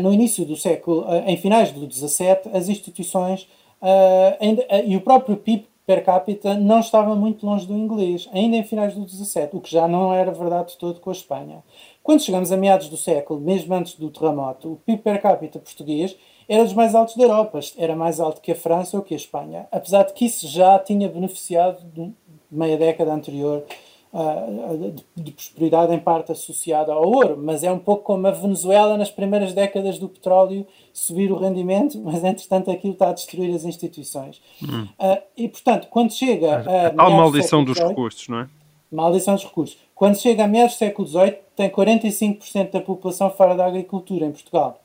[0.00, 3.42] no início do século, uh, em finais do XVII, as instituições
[3.80, 8.56] uh, ainda, e o próprio PIB per capita não estava muito longe do inglês, ainda
[8.56, 11.62] em finais do XVII, o que já não era verdade todo com a Espanha.
[12.02, 16.16] Quando chegamos a meados do século, mesmo antes do terremoto, o PIB per capita português
[16.48, 19.16] era dos mais altos da Europa, era mais alto que a França ou que a
[19.16, 22.12] Espanha, apesar de que isso já tinha beneficiado de
[22.50, 23.64] meia década anterior
[24.12, 28.30] uh, de, de, prosperidade em parte associada ao ouro, mas é um pouco como a
[28.30, 33.54] Venezuela nas primeiras décadas do petróleo subir o rendimento, mas entretanto aquilo está a destruir
[33.54, 34.40] as instituições.
[34.62, 34.86] Hum.
[35.00, 36.88] Uh, e portanto, quando chega a.
[36.88, 38.48] Há maldição dos recursos, não é?
[38.90, 39.78] Maldição dos recursos.
[39.94, 44.32] Quando chega a meados do século XVIII, tem 45% da população fora da agricultura em
[44.32, 44.82] Portugal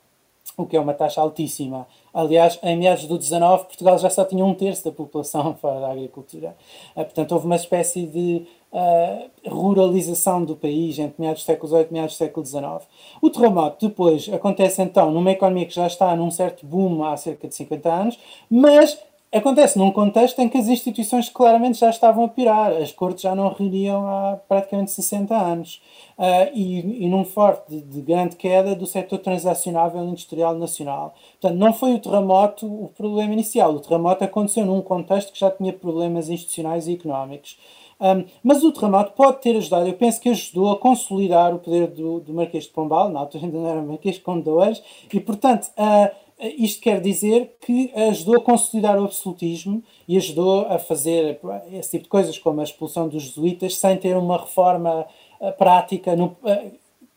[0.56, 1.88] o que é uma taxa altíssima.
[2.18, 5.92] Aliás, em meados do 19, Portugal já só tinha um terço da população fora da
[5.92, 6.56] agricultura.
[6.96, 8.42] Uh, portanto, houve uma espécie de
[8.74, 12.90] uh, ruralização do país entre meados do século XVIII e meados do século XIX.
[13.22, 17.48] O terremoto depois acontece então numa economia que já está num certo boom há cerca
[17.48, 18.98] de 50 anos, mas
[19.32, 22.72] acontece num contexto em que as instituições claramente já estavam a pirar.
[22.72, 25.82] As cortes já não reuniam há praticamente 60 anos.
[26.18, 31.14] Uh, e, e, num forte de, de, grande queda do setor transacionável industrial nacional.
[31.40, 33.74] Portanto, não foi o terremoto o problema inicial.
[33.74, 37.60] O terremoto aconteceu num contexto que já tinha problemas institucionais e económicos.
[38.00, 41.88] Um, mas o terremoto pode ter ajudado, eu penso que ajudou a consolidar o poder
[41.88, 45.68] do, do Marquês de Pombal, na altura ainda não era Marquês de Condores, e portanto.
[45.78, 51.40] Uh, isto quer dizer que ajudou a consolidar o absolutismo e ajudou a fazer
[51.72, 55.08] esse tipo de coisas, como a expulsão dos jesuítas, sem ter uma reforma
[55.42, 56.72] uh, prática no, uh,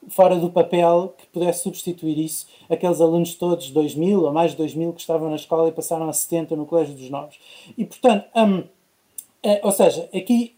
[0.08, 2.46] fora do papel que pudesse substituir isso.
[2.68, 6.12] Aqueles alunos todos, 2000 ou mais de 2000, que estavam na escola e passaram a
[6.14, 7.38] 70 no Colégio dos Novos.
[7.76, 8.64] E, portanto, um,
[9.42, 10.54] é, ou seja, aqui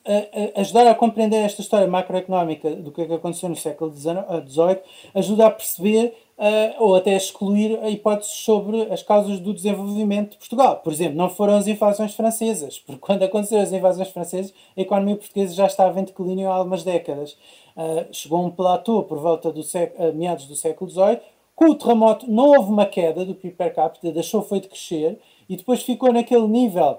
[0.56, 4.80] ajudar a compreender esta história macroeconómica do que, é que aconteceu no século XVIII
[5.14, 6.12] ajuda a perceber
[6.42, 10.80] uh, ou até excluir hipóteses sobre as causas do desenvolvimento de Portugal.
[10.80, 15.16] Por exemplo, não foram as invasões francesas, porque quando aconteceram as invasões francesas, a economia
[15.16, 17.36] portuguesa já estava em declínio há algumas décadas.
[17.76, 21.20] Uh, chegou a um platô por volta do uh, meados do século XVIII.
[21.54, 25.20] Com o terremoto não houve uma queda do PIB per capita, deixou foi de crescer
[25.48, 26.98] e depois ficou naquele nível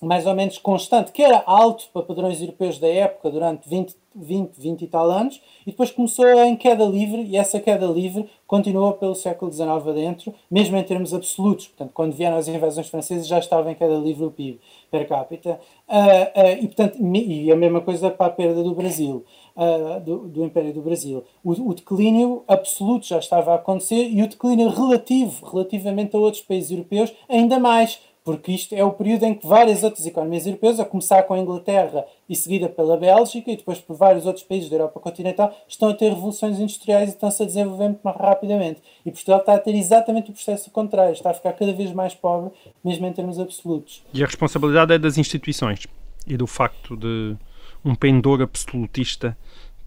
[0.00, 4.58] mais ou menos constante, que era alto para padrões europeus da época durante 20, 20,
[4.58, 8.94] 20 e tal anos, e depois começou em queda livre, e essa queda livre continuou
[8.94, 11.68] pelo século XIX adentro, mesmo em termos absolutos.
[11.68, 15.60] Portanto, quando vieram as invasões francesas já estava em queda livre o PIB per capita.
[15.88, 19.24] Uh, uh, e, portanto, e a mesma coisa para a perda do Brasil,
[19.56, 21.22] uh, do, do, Império do Brasil.
[21.44, 26.42] O, o, declínio absoluto já estava a acontecer e o declínio relativo, relativamente a outros
[26.42, 30.78] países europeus, ainda mais porque isto é o período em que várias outras economias europeias,
[30.78, 34.68] a começar com a Inglaterra e seguida pela Bélgica e depois por vários outros países
[34.68, 38.82] da Europa continental, estão a ter revoluções industriais e estão-se a desenvolver muito mais rapidamente.
[39.04, 42.14] E Portugal está a ter exatamente o processo contrário, está a ficar cada vez mais
[42.14, 42.50] pobre,
[42.84, 44.02] mesmo em termos absolutos.
[44.12, 45.86] E a responsabilidade é das instituições
[46.26, 47.36] e do facto de
[47.84, 49.36] um pendor absolutista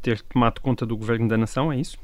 [0.01, 1.97] ter tomado conta do governo da nação, é isso?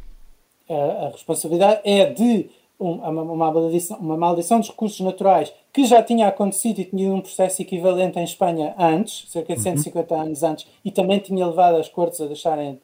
[0.69, 6.01] A, a responsabilidade é de uma, uma, maldição, uma maldição dos recursos naturais que já
[6.01, 10.21] tinha acontecido e tinha um processo equivalente em Espanha antes, cerca de 150 uhum.
[10.21, 12.79] anos antes, e também tinha levado as cortes a deixarem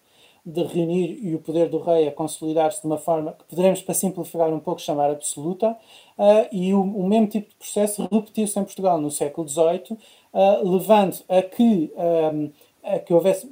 [0.45, 3.95] de reunir e o poder do rei a consolidar-se de uma forma que poderemos, para
[3.95, 8.63] simplificar um pouco, chamar absoluta, uh, e o, o, mesmo tipo de processo repetiu-se em
[8.63, 9.97] Portugal no século XVIII,
[10.33, 12.51] uh, levando a que, um,
[12.83, 13.49] a que houvesse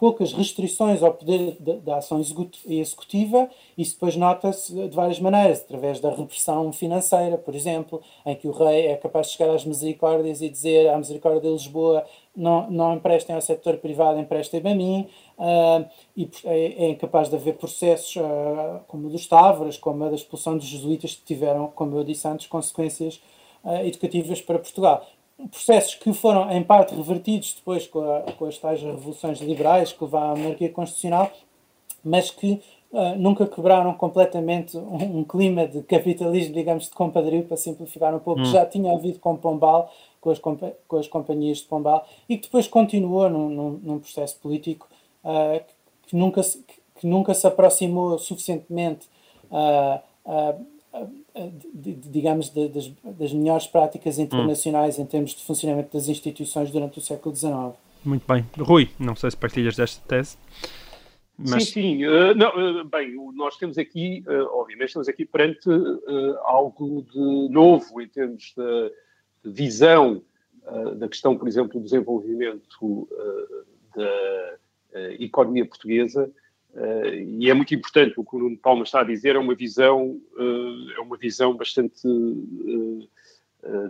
[0.00, 2.18] poucas restrições ao poder da ação
[2.66, 8.48] executiva, isso depois nota-se de várias maneiras, através da repressão financeira, por exemplo, em que
[8.48, 12.02] o rei é capaz de chegar às misericórdias e dizer à misericórdia de Lisboa
[12.34, 15.06] não, não emprestem ao setor privado, emprestem-me a mim,
[15.38, 15.86] uh,
[16.16, 20.14] e é, é incapaz de haver processos uh, como o dos Távoras, como a da
[20.14, 23.20] expulsão dos jesuítas, que tiveram, como eu disse antes, consequências
[23.62, 25.06] uh, educativas para Portugal
[25.48, 30.02] processos que foram em parte revertidos depois com, a, com as tais revoluções liberais que
[30.04, 31.30] levaram à monarquia constitucional,
[32.04, 32.60] mas que
[32.92, 38.18] uh, nunca quebraram completamente um, um, clima de capitalismo, digamos, de compadrio, para simplificar um
[38.18, 38.44] pouco, hum.
[38.44, 42.44] que já tinha havido com Pombal, com as, com as companhias de Pombal, e que
[42.44, 44.88] depois continuou num, num, num processo político
[45.24, 45.62] uh,
[46.06, 46.64] que, nunca se,
[46.98, 49.06] que nunca se aproximou suficientemente
[49.50, 50.00] uh,
[51.72, 55.02] digamos, das, das, melhores práticas internacionais hum.
[55.02, 57.74] em termos de funcionamento das instituições durante o século XIX.
[58.04, 58.44] Muito bem.
[58.58, 60.36] Rui, não sei se partilhas desta tese.
[61.38, 61.64] Mas...
[61.64, 62.06] Sim, sim.
[62.06, 65.68] Uh, não, uh, bem, nós temos aqui, uh, obviamente, estamos aqui perante
[66.44, 68.92] algo de novo em termos de,
[69.44, 70.22] de visão
[70.98, 73.08] da questão, por exemplo, do desenvolvimento
[73.96, 76.30] da economia portuguesa.
[77.26, 80.20] E é muito importante o que o Nuno Palma está a dizer, é uma visão,
[80.96, 82.06] é uma visão bastante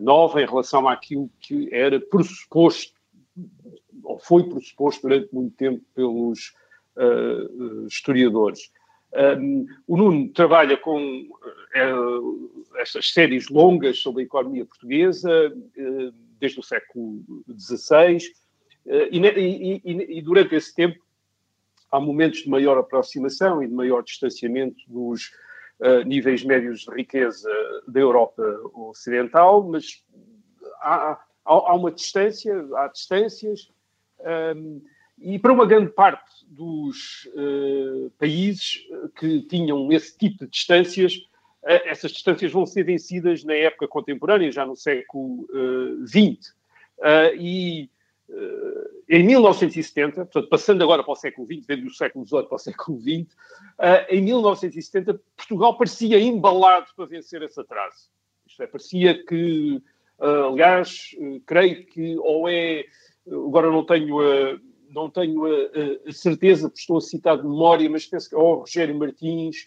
[0.01, 2.93] nova em relação àquilo que era pressuposto,
[4.03, 6.55] ou foi pressuposto durante muito tempo pelos
[6.97, 8.73] uh, historiadores.
[9.38, 16.61] Um, o Nuno trabalha com uh, estas séries longas sobre a economia portuguesa, uh, desde
[16.61, 17.23] o século
[17.59, 18.19] XVI,
[18.87, 20.99] e, e, e, durante esse tempo
[21.90, 25.31] há momentos de maior aproximação e de maior distanciamento dos
[26.05, 27.48] níveis médios de riqueza
[27.88, 28.42] da Europa
[28.74, 30.05] Ocidental, mas
[30.81, 33.70] há, há, há uma distância, há distâncias,
[34.55, 34.83] um,
[35.18, 38.81] e para uma grande parte dos uh, países
[39.16, 41.14] que tinham esse tipo de distâncias,
[41.62, 45.46] uh, essas distâncias vão ser vencidas na época contemporânea, já no século
[46.07, 46.55] XX.
[46.98, 47.90] Uh, e
[49.09, 52.59] em 1970, portanto, passando agora para o século XX, vendo do século XVIII para o
[52.59, 53.37] século XX,
[54.09, 58.09] em 1970 Portugal parecia embalado para vencer esse atraso.
[58.47, 59.83] Isto é, parecia que,
[60.19, 61.16] aliás,
[61.47, 62.85] creio que ou é,
[63.27, 64.59] agora não tenho a
[64.93, 68.61] não tenho a, a, certeza, porque estou a citar de memória, mas penso que ou
[68.61, 69.66] Rogério Martins,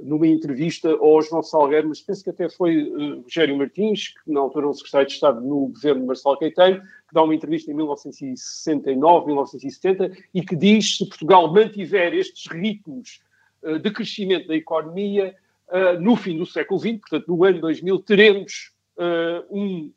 [0.00, 4.40] numa entrevista, ou João Salgueiro, mas penso que até foi uh, Rogério Martins, que na
[4.40, 7.70] altura era um secretário de Estado no governo de Marcelo Caetano, que dá uma entrevista
[7.70, 13.20] em 1969, 1970, e que diz se Portugal mantiver estes ritmos
[13.62, 15.34] uh, de crescimento da economia,
[15.68, 18.72] uh, no fim do século XX, portanto no ano 2000, teremos
[19.50, 19.90] um,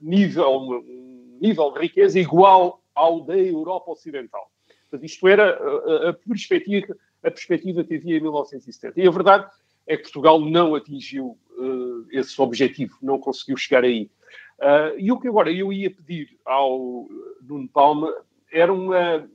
[0.00, 4.50] nível, um nível de riqueza igual ao da Europa Ocidental.
[4.90, 9.00] Portanto, isto era a, a, perspectiva, a perspectiva que havia em 1970.
[9.00, 9.50] E a verdade
[9.86, 14.10] é que Portugal não atingiu uh, esse objetivo, não conseguiu chegar aí.
[14.58, 17.08] Uh, e o que agora eu ia pedir ao
[17.42, 18.14] Nuno Palma
[18.50, 19.28] era uma,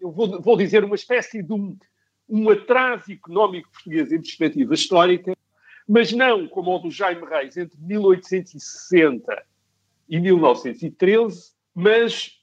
[0.00, 1.76] eu vou, vou dizer, uma espécie de um,
[2.28, 5.36] um atraso económico português em perspectiva histórica,
[5.86, 9.44] mas não como o do Jaime Reis entre 1860
[10.08, 12.40] e 1913, mas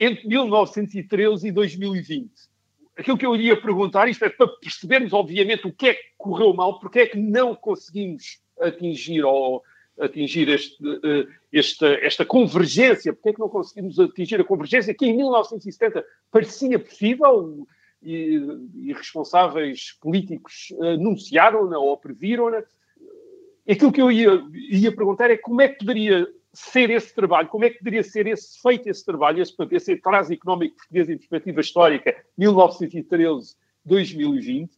[0.00, 2.51] entre 1913 e 2020.
[2.96, 6.52] Aquilo que eu iria perguntar, isto é para percebermos, obviamente, o que é que correu
[6.52, 9.62] mal, porque é que não conseguimos atingir ou
[9.98, 15.06] atingir este, eh, esta, esta convergência, porque é que não conseguimos atingir a convergência que
[15.06, 17.66] em 1970 parecia possível
[18.02, 18.40] e,
[18.74, 22.62] e responsáveis políticos anunciaram-na ou previram-na.
[23.68, 27.64] Aquilo que eu ia, ia perguntar é como é que poderia ser esse trabalho, como
[27.64, 31.60] é que poderia ser esse, feito esse trabalho, esse, esse atraso económico português em perspectiva
[31.60, 34.68] histórica, 1913-2020, uh,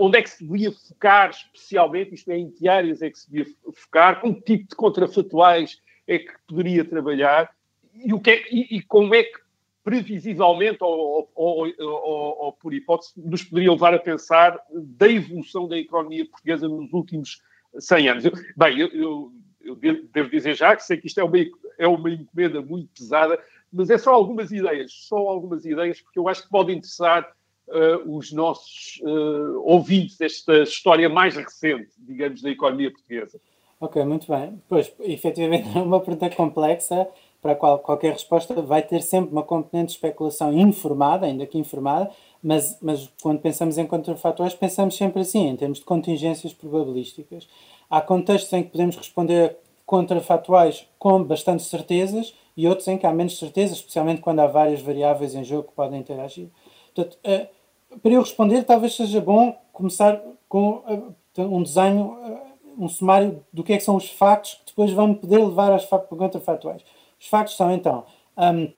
[0.00, 3.30] onde é que se devia focar especialmente, isto é, em que áreas é que se
[3.30, 7.50] devia focar, com que tipo de contrafatuais é que poderia trabalhar
[7.94, 9.40] e, o que é, e, e como é que
[9.84, 15.76] previsivelmente ou, ou, ou, ou, por hipótese nos poderia levar a pensar da evolução da
[15.76, 17.42] economia portuguesa nos últimos
[17.78, 18.24] 100 anos.
[18.24, 19.32] Eu, bem, eu, eu
[19.64, 21.36] eu devo dizer já que sei que isto é uma,
[21.78, 23.38] é uma encomenda muito pesada,
[23.72, 27.30] mas é só algumas ideias, só algumas ideias, porque eu acho que pode interessar
[27.68, 33.40] uh, os nossos uh, ouvintes desta história mais recente, digamos, da economia portuguesa.
[33.80, 34.62] Ok, muito bem.
[34.68, 37.08] Pois, efetivamente, é uma pergunta complexa
[37.40, 41.58] para a qual qualquer resposta vai ter sempre uma componente de especulação informada, ainda que
[41.58, 42.08] informada,
[42.42, 47.48] mas, mas quando pensamos em contrafatores, pensamos sempre assim, em termos de contingências probabilísticas.
[47.88, 53.12] Há contextos em que podemos responder contrafatuais com bastante certezas e outros em que há
[53.12, 56.48] menos certezas, especialmente quando há várias variáveis em jogo que podem interagir.
[56.94, 62.40] Portanto, uh, para eu responder, talvez seja bom começar com uh, um desenho, uh,
[62.78, 65.84] um sumário do que é que são os factos que depois vão poder levar às
[65.84, 66.82] contrafatuais.
[67.20, 68.04] Os factos são então,
[68.36, 68.72] um,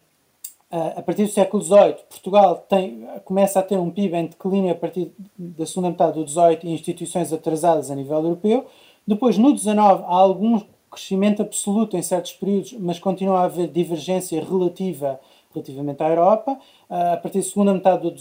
[0.96, 4.74] a partir do século XVIII, Portugal tem, começa a ter um PIB em declínio a
[4.74, 8.66] partir da segunda metade do XVIII e instituições atrasadas a nível europeu.
[9.06, 10.60] Depois, no XIX, há algum
[10.90, 15.20] crescimento absoluto em certos períodos, mas continua a haver divergência relativa
[15.52, 16.58] relativamente à Europa.
[16.90, 18.18] A partir da segunda metade do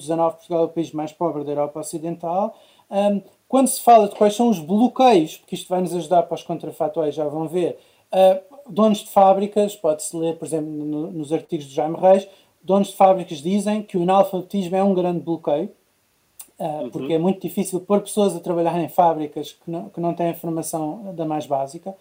[0.00, 2.56] XIX, Portugal é o país mais pobre da Europa Ocidental.
[3.48, 6.42] Quando se fala de quais são os bloqueios, porque isto vai nos ajudar para os
[6.42, 7.78] contrafatuais, já vão ver,
[8.12, 12.28] ah, donos de fábricas, pode-se ler, por exemplo, nos artigos do Jaime Reis,
[12.62, 15.70] donos de fábricas dizem que o analfabetismo é um grande bloqueio
[16.58, 20.14] Uh, porque é muito difícil pôr pessoas a trabalhar em fábricas que não, que não
[20.14, 21.92] têm formação da mais básica.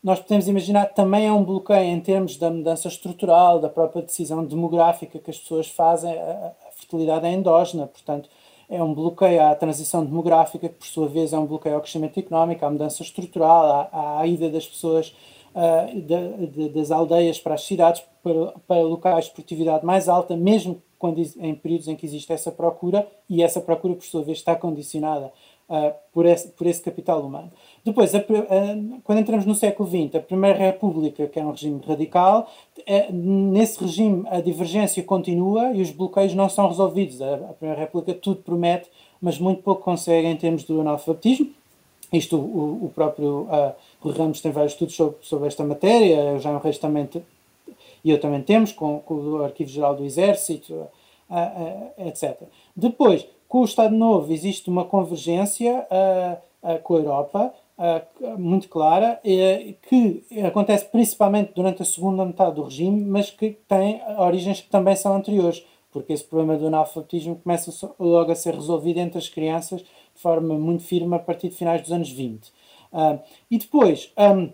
[0.00, 4.02] Nós podemos imaginar que também é um bloqueio em termos da mudança estrutural, da própria
[4.02, 8.28] decisão demográfica que as pessoas fazem, a, a fertilidade é endógena, portanto,
[8.70, 12.20] é um bloqueio à transição demográfica, que por sua vez é um bloqueio ao crescimento
[12.20, 15.12] económico, à mudança estrutural, à, à ida das pessoas
[15.54, 20.36] uh, de, de, das aldeias para as cidades, para, para locais de produtividade mais alta,
[20.36, 24.38] mesmo quando, em períodos em que existe essa procura, e essa procura, por sua vez,
[24.38, 25.32] está condicionada
[25.68, 27.50] uh, por, esse, por esse capital humano.
[27.84, 28.22] Depois, a, a,
[29.02, 32.50] quando entramos no século XX, a Primeira República, que é um regime radical,
[32.86, 37.20] é, nesse regime a divergência continua e os bloqueios não são resolvidos.
[37.20, 38.88] A, a Primeira República tudo promete,
[39.20, 41.50] mas muito pouco consegue em termos do analfabetismo.
[42.12, 43.74] Isto o, o próprio uh,
[44.04, 47.22] Rui Ramos tem vários estudos sobre, sobre esta matéria, o Jaime Reis também te,
[48.04, 50.88] e eu também temos, com, com o Arquivo Geral do Exército, uh,
[51.30, 52.42] uh, etc.
[52.76, 55.86] Depois, com o Estado Novo existe uma convergência
[56.82, 57.54] com a Europa,
[58.36, 64.60] muito clara, que acontece principalmente durante a segunda metade do regime, mas que tem origens
[64.60, 69.18] que também são anteriores, porque esse problema do analfabetismo começa logo a ser resolvido entre
[69.18, 72.50] as crianças de forma muito firme a partir de finais dos anos 20.
[72.94, 73.18] Ah,
[73.50, 74.52] e depois, um,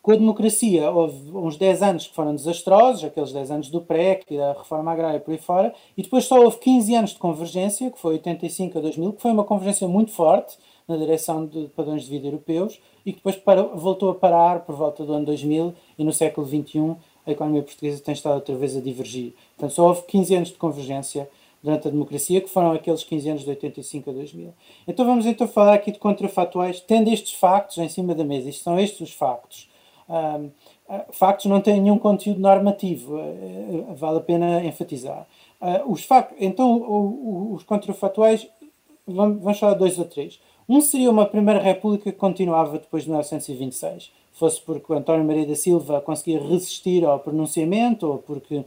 [0.00, 4.34] com a democracia, houve uns 10 anos que foram desastrosos, aqueles 10 anos do PREC,
[4.36, 7.98] da reforma agrária por aí fora, e depois só houve 15 anos de convergência, que
[7.98, 10.56] foi 85 a 2000, que foi uma convergência muito forte,
[10.88, 13.38] na direção de padrões de vida europeus e que depois
[13.74, 16.96] voltou a parar por volta do ano 2000 e no século XXI
[17.26, 19.34] a economia portuguesa tem estado outra vez a divergir.
[19.54, 21.28] Portanto, só houve 15 anos de convergência
[21.62, 24.54] durante a democracia, que foram aqueles 15 anos de 85 a 2000.
[24.86, 28.48] Então vamos então falar aqui de contrafatuais, tendo estes factos em cima da mesa.
[28.48, 29.68] Isto são estes os factos.
[30.08, 30.50] Um,
[30.88, 35.26] ah, factos não têm nenhum conteúdo normativo, uh, vale a pena enfatizar.
[35.60, 38.48] Uh, os factos, então, o, o, os contrafatuais,
[39.06, 40.40] vamos, vamos falar dois ou três.
[40.66, 45.54] Um seria uma Primeira República que continuava depois de 1926, fosse porque António Maria da
[45.54, 48.64] Silva conseguia resistir ao pronunciamento, ou porque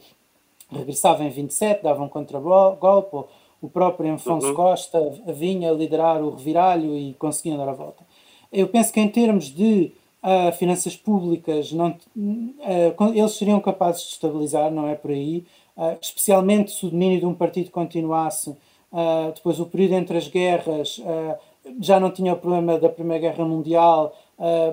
[0.71, 3.27] regressava em 27, dava um contragolpe,
[3.61, 4.55] o próprio Afonso uhum.
[4.55, 8.03] Costa vinha liderar o reviralho e conseguia dar a volta.
[8.51, 9.93] Eu penso que em termos de
[10.23, 15.45] uh, finanças públicas, não, uh, eles seriam capazes de estabilizar, não é por aí,
[15.77, 18.55] uh, especialmente se o domínio de um partido continuasse.
[19.35, 21.01] depois, o período entre as guerras
[21.79, 24.13] já não tinha o problema da Primeira Guerra Mundial,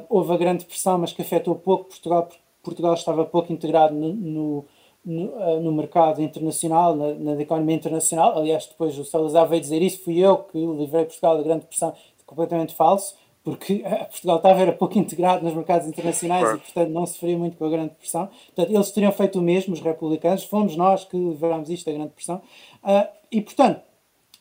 [0.09, 4.13] houve a Grande Depressão, mas que afetou pouco Portugal, porque Portugal estava pouco integrado no,
[4.13, 4.65] no,
[5.09, 8.39] no, uh, no mercado internacional, na, na, economia internacional.
[8.39, 11.95] Aliás, depois o Salazar veio dizer isso, fui eu que livrei Portugal da Grande Depressão,
[12.27, 17.07] completamente falso, porque uh, Portugal estava era pouco integrado nos mercados internacionais e, portanto, não
[17.07, 18.29] sofria muito com a Grande Depressão.
[18.55, 22.11] Portanto, eles teriam feito o mesmo, os republicanos, fomos nós que livrámos isto da Grande
[22.11, 22.43] Depressão.
[23.33, 23.81] e, portanto,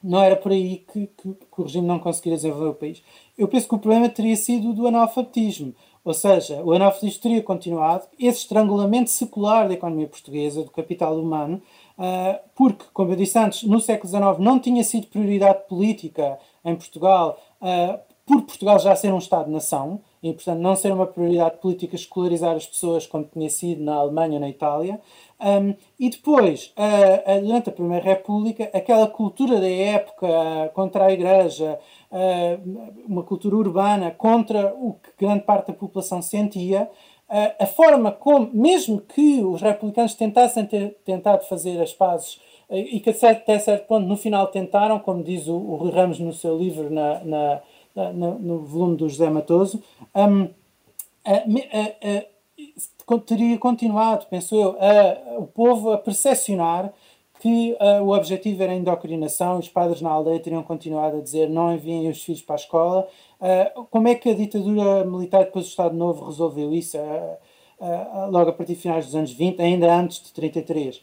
[0.03, 3.01] não era por aí que, que, que, o regime não conseguiria desenvolver o país.
[3.37, 5.73] Eu penso que o problema teria sido do analfabetismo,
[6.07, 11.61] ou seja, o analfabetismo teria continuado, esse estrangulamento secular da economia portuguesa, do capital humano,
[11.97, 16.77] uh, porque, como eu disse antes, no século XIX não tinha sido prioridade política em
[16.77, 21.97] Portugal, uh, por Portugal já ser um Estado-nação, e, portanto, não ser uma prioridade política
[21.97, 25.01] escolarizar as pessoas como tinha sido na Alemanha ou na Itália.
[25.39, 31.05] Um, e depois, uh, uh, durante a Primeira República, aquela cultura da época uh, contra
[31.05, 31.79] a Igreja,
[33.05, 36.89] uma cultura urbana contra o que grande parte da população sentia,
[37.59, 43.09] a forma como, mesmo que os republicanos tentassem ter tentado fazer as pazes e que
[43.09, 46.89] até certo ponto no final tentaram, como diz o, o Rui Ramos no seu livro
[46.89, 47.61] na, na,
[47.93, 49.83] na no volume do José Matoso,
[50.15, 50.47] um,
[53.25, 56.93] teria continuado, penso eu, a, o povo a percepcionar
[57.39, 61.73] que o objetivo era a endocrinação, os padres na aldeia teriam continuado a dizer não
[61.73, 63.07] enviem os filhos para a escola.
[63.91, 66.97] Como é que a ditadura militar depois do Estado Novo resolveu isso?
[68.31, 71.01] Logo a partir de finais dos anos 20, ainda antes de 33.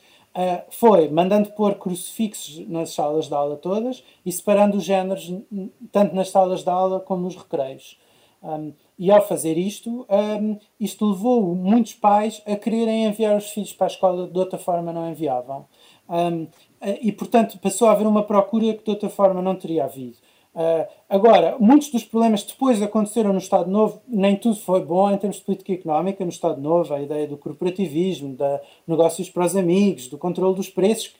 [0.71, 5.33] foi mandando pôr crucifixos nas salas de aula todas e separando os géneros
[5.93, 7.97] tanto nas salas de aula como nos recreios.
[8.45, 13.73] Um, e ao fazer isto, um, isto levou muitos pais a quererem enviar os filhos
[13.73, 15.65] para a escola de outra forma não enviavam.
[16.07, 16.47] Um,
[17.01, 20.19] e, portanto, passou a haver uma procura que de outra forma não teria havido.
[20.55, 25.17] Uh, agora, muitos dos problemas depois aconteceram no Estado Novo, nem tudo foi bom em
[25.17, 29.57] termos de política económica no Estado Novo, a ideia do corporativismo, de negócios para os
[29.57, 31.15] amigos, do controle dos preços.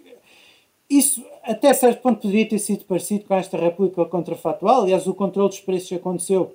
[0.89, 4.83] Isso, até certo ponto, poderia ter sido parecido com esta República Contrafatual.
[4.83, 6.55] Aliás, o controle dos preços aconteceu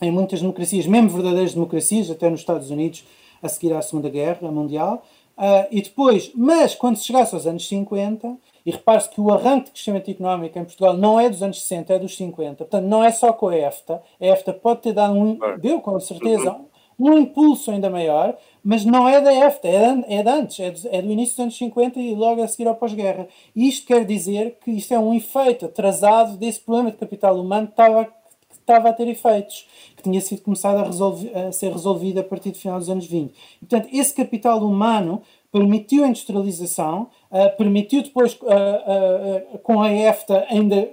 [0.00, 3.04] em muitas democracias, mesmo verdadeiras democracias, até nos Estados Unidos,
[3.42, 5.04] a seguir à Segunda Guerra Mundial.
[5.36, 9.66] Uh, e depois, mas quando se chegasse aos anos 50, e repare-se que o arranque
[9.66, 12.56] de crescimento económico em Portugal não é dos anos 60, é dos 50.
[12.56, 14.02] Portanto, não é só com a EFTA.
[14.20, 16.56] A EFTA pode ter dado um, deu com certeza
[16.98, 20.70] um impulso ainda maior, mas não é da EFTA, é de, é de antes, é,
[20.70, 23.26] de, é, do início dos anos 50 e logo a seguir ao pós-guerra.
[23.56, 27.68] E isto quer dizer que isto é um efeito atrasado desse problema de capital humano
[27.68, 28.06] que estava,
[28.70, 29.66] estava a ter efeitos,
[29.96, 33.30] que tinha sido começado a, a ser resolvido a partir do final dos anos 20.
[33.30, 39.92] E, portanto, esse capital humano permitiu a industrialização, uh, permitiu depois, uh, uh, com a
[39.92, 40.88] EFTA, ainda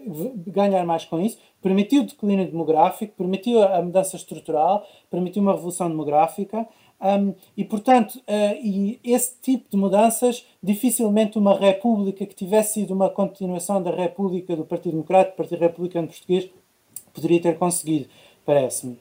[0.47, 5.89] ganhar mais com isso, permitiu o declínio demográfico, permitiu a mudança estrutural, permitiu uma revolução
[5.89, 6.67] demográfica.
[6.99, 8.19] Um, e, portanto,
[8.63, 14.55] e esse tipo de mudanças, dificilmente uma república que tivesse sido uma continuação da república
[14.55, 16.49] do Partido Democrático, do Partido Republicano Português,
[17.18, 18.07] poderia ter conseguido,
[18.45, 18.99] parece-me.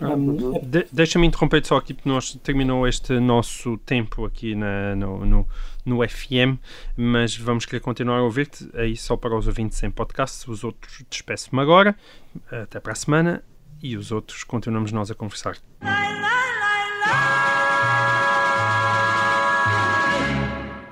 [0.00, 0.14] Ah,
[0.62, 5.46] de, Deixa-me interromper só aqui, porque nós terminou este nosso tempo aqui na, no, no,
[5.84, 6.60] no, FM,
[6.96, 10.48] mas vamos querer continuar a ouvir-te aí só para os ouvintes em podcast.
[10.50, 11.96] Os outros despeço-me agora,
[12.50, 13.42] até para a semana,
[13.82, 15.56] e os outros continuamos nós a conversar.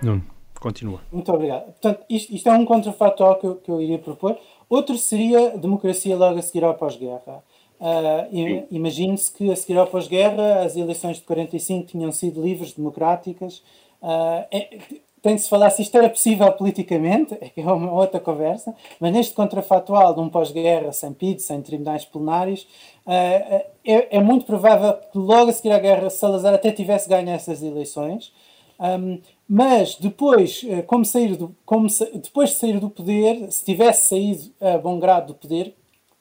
[0.03, 0.25] Nuno,
[0.59, 1.01] continua.
[1.13, 1.65] Muito obrigado.
[1.65, 4.39] Portanto, isto, isto é um contrafactual que eu, que eu iria propor.
[4.69, 7.43] Outro seria democracia logo a seguir ao pós-guerra.
[7.81, 13.59] Uh, Imagine-se que a seguir ao pós-guerra as eleições de 45 tinham sido livres, democráticas.
[14.03, 14.79] Uh, é,
[15.25, 19.11] tem de se falar se isto era possível politicamente, é, é uma outra conversa, mas
[19.11, 22.63] neste contrafatual de um pós-guerra sem PID, sem tribunais plenários,
[23.07, 27.31] uh, é, é, muito provável que logo a seguir à guerra Salazar até tivesse ganho
[27.31, 28.33] essas eleições.
[28.79, 34.53] Um, mas depois, como sair do, como depois de sair do poder, se tivesse saído
[34.61, 35.75] a bom grado do poder,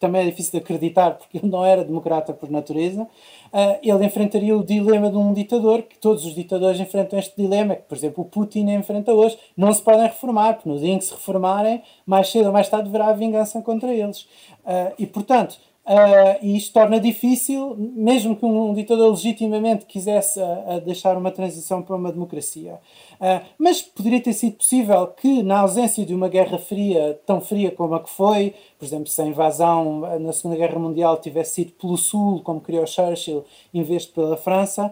[0.03, 4.55] também é difícil de acreditar porque ele não era democrata por natureza, uh, ele enfrentaria
[4.55, 8.21] o dilema de um ditador, que todos os ditadores enfrentam este dilema, que por exemplo
[8.21, 11.81] o Putin enfrenta hoje, não se podem reformar, porque no dia em que se reformarem,
[12.05, 14.23] mais cedo ou mais tarde haverá vingança contra eles.
[14.65, 20.79] Uh, e portanto, Uh, e isto torna difícil, mesmo que um, ditador legitimamente quisesse uh,
[20.85, 22.79] deixar uma transição para uma democracia.
[23.15, 27.69] Uh, mas poderia ter sido possível que, na ausência de uma guerra fria, tão fria
[27.69, 31.73] como a que foi, por exemplo, se a invasão na Segunda Guerra Mundial tivesse sido
[31.73, 34.91] pelo Sul, como criou Churchill, em vez de pela França,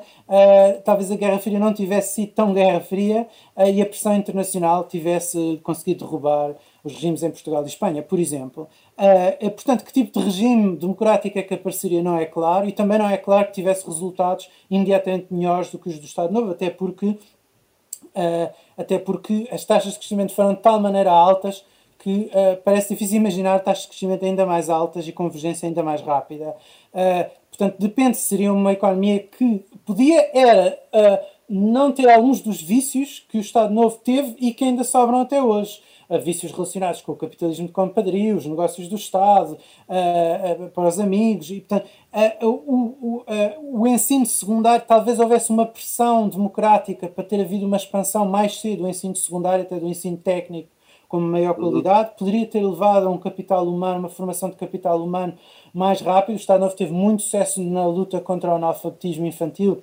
[0.85, 3.27] talvez a Guerra Fria não tivesse sido tão Guerra Fria
[3.73, 8.67] e a pressão internacional tivesse conseguido derrubar os regimes em Portugal e Espanha, por exemplo.
[8.97, 12.97] Uh, portanto, que tipo de regime democrático é que apareceria não é claro e também
[12.97, 16.69] não é claro que tivesse resultados imediatamente melhores do que os do Estado Novo, até
[16.69, 17.17] porque, uh,
[18.77, 21.63] até porque as taxas de crescimento foram de tal maneira altas
[21.99, 26.01] que uh, parece difícil imaginar taxas de crescimento ainda mais altas e convergência ainda mais
[26.01, 26.55] rápida.
[27.49, 30.79] portanto, depende se seria uma economia que podia era
[31.47, 35.43] não ter alguns dos vícios que o Estado Novo teve e que ainda sobram até
[35.43, 35.81] hoje
[36.11, 39.57] a vícios relacionados com o capitalismo de compadrio, os negócios do Estado,
[40.73, 41.49] para os amigos.
[41.49, 41.87] E, portanto,
[42.41, 43.23] o, o,
[43.79, 48.83] o ensino secundário, talvez houvesse uma pressão democrática para ter havido uma expansão mais cedo
[48.83, 50.69] do ensino secundário, até do ensino técnico,
[51.07, 51.69] com maior uhum.
[51.69, 55.33] qualidade, poderia ter levado a um capital humano, uma formação de capital humano
[55.73, 56.35] mais rápido.
[56.35, 59.81] O Estado Novo teve muito sucesso na luta contra o analfabetismo infantil,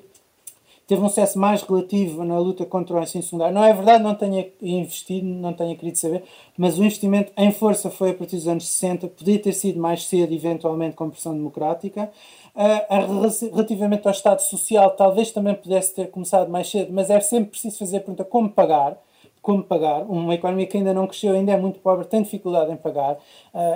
[0.89, 3.55] teve um sucesso mais relativo na luta contra o ensino secundário.
[3.55, 6.25] Não é verdade, não tenha investido, não tenha querido saber,
[6.57, 10.07] mas o investimento em força foi a partir dos anos 60, podia ter sido mais
[10.07, 12.11] cedo, eventualmente, com pressão democrática.
[12.57, 17.51] Uh, relativamente ao Estado Social, talvez também pudesse ter começado mais cedo, mas é sempre
[17.51, 18.97] preciso fazer a pergunta como pagar
[19.43, 20.03] como pagar.
[20.03, 23.15] Uma economia que ainda não cresceu, ainda é muito pobre, tem dificuldade em pagar.
[23.15, 23.19] Uh,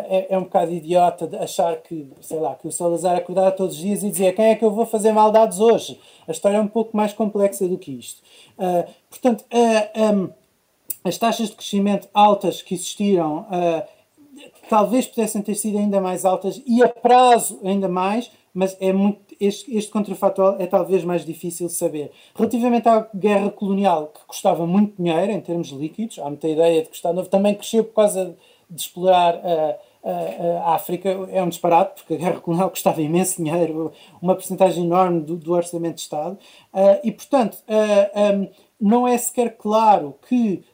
[0.08, 3.80] é, é, um bocado idiota achar que, sei lá, que o Salazar acordava todos os
[3.80, 6.00] dias e dizia quem é que eu vou fazer maldades hoje.
[6.26, 8.22] A história é um pouco mais complexa do que isto.
[8.58, 9.44] Uh, portanto,
[11.04, 13.46] as taxas de crescimento altas que existiram
[14.68, 19.34] talvez pudessem ter sido ainda mais altas e a prazo ainda mais, mas é muito,
[19.40, 22.10] este, este contrafactual é talvez mais difícil de saber.
[22.34, 26.90] Relativamente à guerra colonial, que custava muito dinheiro em termos líquidos, há muita ideia de
[26.90, 28.36] Estado Novo também cresceu por causa
[28.68, 33.42] de explorar a, a, a África, é um disparate, porque a guerra colonial custava imenso
[33.42, 36.38] dinheiro, uma porcentagem enorme do, do orçamento de Estado,
[36.74, 38.48] uh, e portanto uh, um,
[38.80, 40.64] não é sequer claro que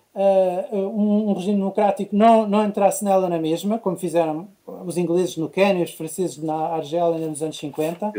[0.73, 5.49] um, um, regime democrático não, não entrasse nela na mesma, como fizeram os ingleses no
[5.49, 8.09] Quênia, os franceses na Argélia nos anos 50.
[8.09, 8.13] Uh,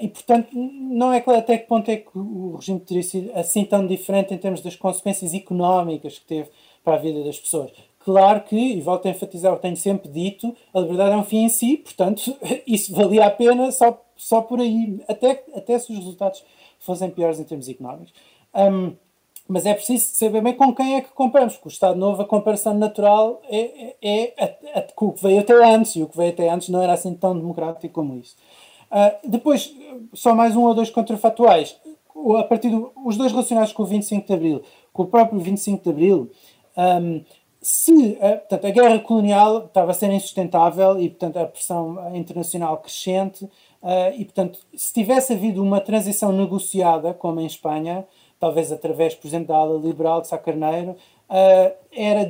[0.00, 3.64] e, portanto, não é claro até que ponto é que o regime teria sido assim
[3.64, 6.48] tão diferente em termos das consequências económicas que teve
[6.82, 7.70] para a vida das pessoas.
[8.00, 11.24] Claro que, e volto a enfatizar o que tenho sempre dito, a liberdade é um
[11.24, 15.92] fim em si, portanto, isso valia a pena só, só por aí, até, até se
[15.92, 16.42] os resultados
[16.80, 18.12] fossem piores em termos económicos.
[18.54, 18.96] Um,
[19.50, 22.24] mas é preciso saber bem com quem é que comparamos, porque o Estado Novo, a
[22.24, 26.30] comparação natural é, é, é, é, o que veio até antes, e o que veio
[26.30, 28.36] até antes não era assim tão democrático como isso.
[29.24, 29.74] depois,
[30.14, 31.76] só mais um ou dois contrafatuais.
[32.38, 35.82] A partir do, os dois relacionados com o 25 de Abril, com o próprio 25
[35.82, 36.30] de Abril,
[36.76, 37.22] um,
[37.62, 42.78] se uh, portanto, a guerra colonial estava a ser insustentável e portanto, a pressão internacional
[42.78, 48.06] crescente, uh, e portanto, se tivesse havido uma transição negociada, como em Espanha,
[48.40, 52.28] talvez através, por exemplo, da ala liberal de Sá Carneiro, uh, era,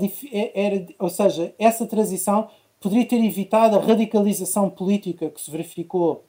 [0.52, 2.48] era, ou seja, essa transição
[2.80, 6.24] poderia ter evitado a radicalização política que se verificou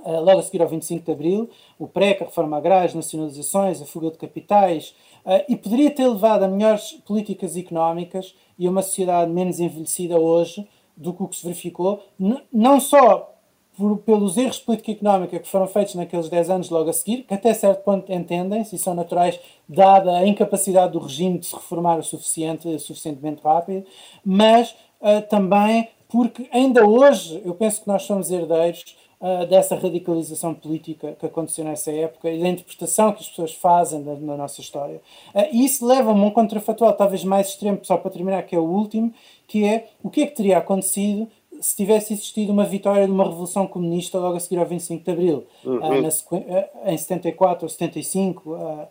[0.00, 3.80] uh, logo a seguir ao 25 de Abril, o PREC, a reforma agrária, as nacionalizações,
[3.80, 4.94] a fuga de capitais,
[5.24, 10.20] uh, e poderia ter levado a melhores políticas económicas e a uma sociedade menos envelhecida
[10.20, 12.02] hoje do que o que se verificou,
[12.52, 13.37] não só
[13.78, 17.22] por, pelos erros de política económica que foram feitos naqueles 10 anos logo a seguir,
[17.22, 21.54] que até certo ponto entendem-se e são naturais, dada a incapacidade do regime de se
[21.54, 23.86] reformar o suficiente, suficientemente rápido,
[24.24, 30.54] mas uh, também porque ainda hoje eu penso que nós somos herdeiros uh, dessa radicalização
[30.54, 34.60] política que aconteceu nessa época e da interpretação que as pessoas fazem da, na nossa
[34.60, 35.00] história.
[35.34, 38.58] Uh, e isso leva-me a um contrafatual talvez mais extremo, só para terminar, que é
[38.58, 39.12] o último,
[39.46, 41.28] que é o que é que teria acontecido
[41.60, 45.10] se tivesse existido uma vitória de uma revolução comunista logo a seguir ao 25 de
[45.10, 45.76] Abril, uhum.
[45.76, 48.50] uh, na, uh, em 74 ou 75.
[48.52, 48.88] Uh,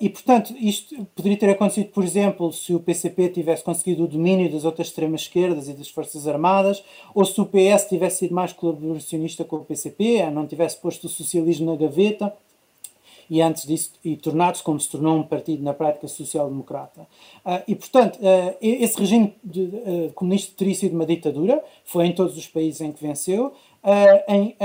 [0.00, 4.50] e, portanto, isto poderia ter acontecido, por exemplo, se o PCP tivesse conseguido o domínio
[4.50, 6.82] das outras extremas esquerdas e das Forças Armadas,
[7.14, 11.10] ou se o PS tivesse sido mais colaboracionista com o PCP, não tivesse posto o
[11.10, 12.32] socialismo na gaveta
[13.28, 17.02] e antes disso e tornar-se como se tornou um partido na prática social-democrata.
[17.44, 22.12] Uh, e, portanto, uh, esse regime de, uh, comunista teria sido uma ditadura, foi em
[22.12, 23.52] todos os países em que venceu,
[24.28, 24.56] em,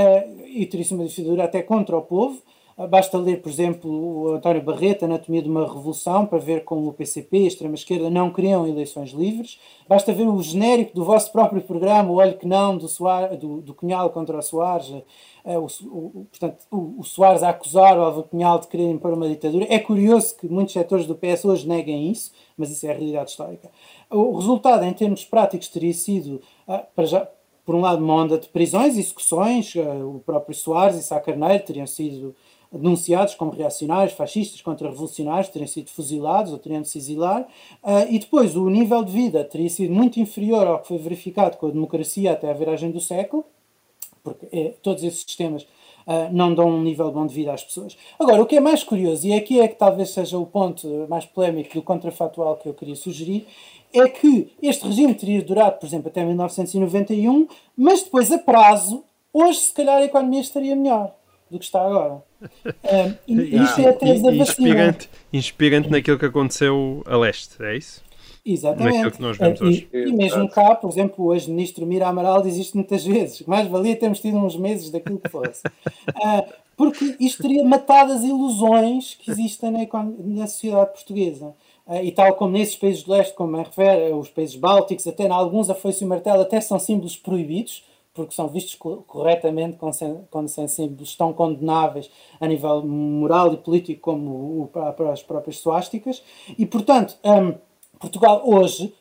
[0.46, 2.40] e teria sido uma ditadura até contra o povo,
[2.86, 6.94] Basta ler, por exemplo, o António Barreto, Anatomia de uma Revolução, para ver como o
[6.94, 9.60] PCP e a extrema-esquerda não queriam eleições livres.
[9.90, 13.62] Basta ver o genérico do vosso próprio programa, o Olho que Não, do, Soares, do,
[13.62, 14.94] do Cunhal contra o Soares,
[15.44, 19.14] é, o, o, portanto, o, o, Soares a acusar o Alva Cunhal de querer impor
[19.14, 19.66] uma ditadura.
[19.70, 23.32] É curioso que muitos setores do PS hoje neguem isso, mas isso é a realidade
[23.32, 23.72] histórica.
[24.08, 27.28] O resultado, em termos práticos, teria sido, ah, para já,
[27.66, 29.74] por um lado, uma onda de prisões e execuções.
[29.78, 32.36] Ah, o próprio Soares e Sá Carneiro teriam sido
[32.72, 38.20] denunciados como reacionários, fascistas, contra-revolucionários, teriam sido fuzilados ou teriam de se exilar, uh, e
[38.20, 41.72] depois o nível de vida teria sido muito inferior ao que foi verificado com a
[41.72, 43.46] democracia até a viragem do século,
[44.24, 47.98] porque é, todos esses sistemas uh, não dão um nível bom de vida às pessoas.
[48.20, 51.26] Agora, o que é mais curioso, e aqui é que talvez seja o ponto mais
[51.26, 53.48] polémico do contrafatual que eu queria sugerir,
[53.94, 59.04] é que este regime teria durado, por exemplo, até 1991, mas depois, a prazo,
[59.34, 61.14] hoje se calhar a economia estaria melhor
[61.50, 62.27] do que está agora.
[62.64, 67.78] Um, e, isto é a tese da inspirante, inspirante naquilo que aconteceu a leste, é
[67.78, 68.02] isso?
[68.48, 69.12] Exatamente.
[69.12, 69.90] Que nós vemos hoje.
[69.94, 73.42] E, e mesmo cá, por exemplo, o ex-ministro Mira Amaral diz isto muitas vezes.
[73.42, 75.62] Mais valia termos tido uns meses daquilo que fosse.
[75.68, 79.80] Uh, porque isto teria matado as ilusões que existem na,
[80.20, 81.54] na sociedade portuguesa.
[81.86, 85.26] Uh, e tal como nesses países do leste, como me refere, os países bálticos, até
[85.26, 87.84] em alguns a foice e o martelo até são símbolos proibidos,
[88.18, 92.10] porque são vistos corretamente quando são símbolos tão condenáveis
[92.40, 96.24] a nível moral e político como para as próprias suásticas.
[96.58, 97.54] E, portanto, um,
[98.00, 98.92] Portugal hoje,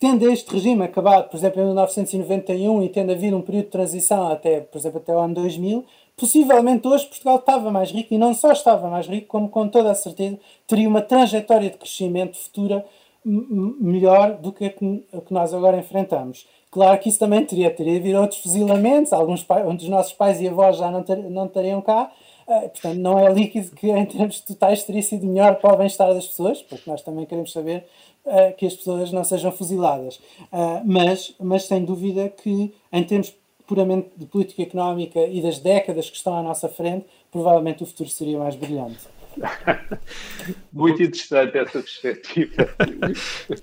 [0.00, 4.28] tendo este regime acabado, por exemplo, em 1991 e tendo havido um período de transição
[4.28, 5.84] até, por exemplo, até o ano 2000,
[6.16, 9.90] possivelmente hoje Portugal estava mais rico e não só estava mais rico, como com toda
[9.90, 12.82] a certeza teria uma trajetória de crescimento futura
[13.24, 16.46] melhor do que, a que nós agora enfrentamos.
[16.74, 20.48] Claro que isso também teria, teria havido outros fuzilamentos, alguns um dos nossos pais e
[20.48, 22.10] avós já não, não estariam cá,
[22.48, 26.12] uh, portanto não é líquido que em termos totais teria sido melhor para o bem-estar
[26.12, 27.86] das pessoas, porque nós também queremos saber
[28.26, 30.16] uh, que as pessoas não sejam fuziladas.
[30.52, 33.32] Uh, mas, mas sem dúvida que em termos
[33.68, 38.08] puramente de política económica e das décadas que estão à nossa frente, provavelmente o futuro
[38.08, 38.98] seria mais brilhante.
[40.72, 42.68] Muito interessante essa perspectiva.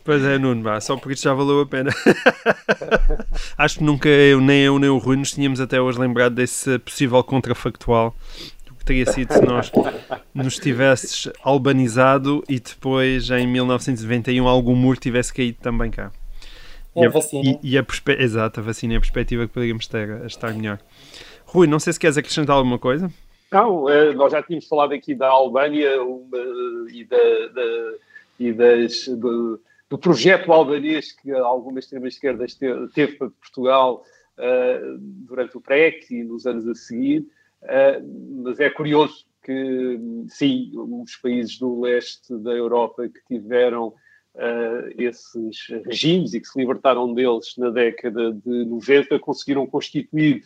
[0.03, 1.91] Pois é, Nuno, só porque isso já valeu a pena.
[3.57, 6.79] Acho que nunca eu, nem eu nem o Rui nos tínhamos até hoje lembrado desse
[6.79, 8.15] possível contrafactual
[8.81, 9.71] que teria sido se nós
[10.33, 16.11] nos tivesses albanizado e depois em 1991 algum muro tivesse caído também cá.
[16.95, 17.59] É a, a vacina.
[17.63, 17.85] E, e a.
[18.17, 20.79] Exato, a vacina e a perspectiva que poderíamos ter a estar melhor.
[21.45, 23.11] Rui, não sei se queres acrescentar alguma coisa.
[23.51, 26.37] Não, eh, nós já tínhamos falado aqui da Albânia uma,
[26.89, 27.17] e, da,
[27.53, 27.93] da,
[28.39, 32.45] e das, do, do, projeto albanês que alguma extrema-esquerda
[32.93, 34.05] teve para Portugal
[34.37, 37.27] uh, durante o PREC e nos anos a seguir,
[37.63, 39.99] uh, mas é curioso que,
[40.29, 46.57] sim, os países do leste da Europa que tiveram uh, esses regimes e que se
[46.57, 50.41] libertaram deles na década de 90 conseguiram constituir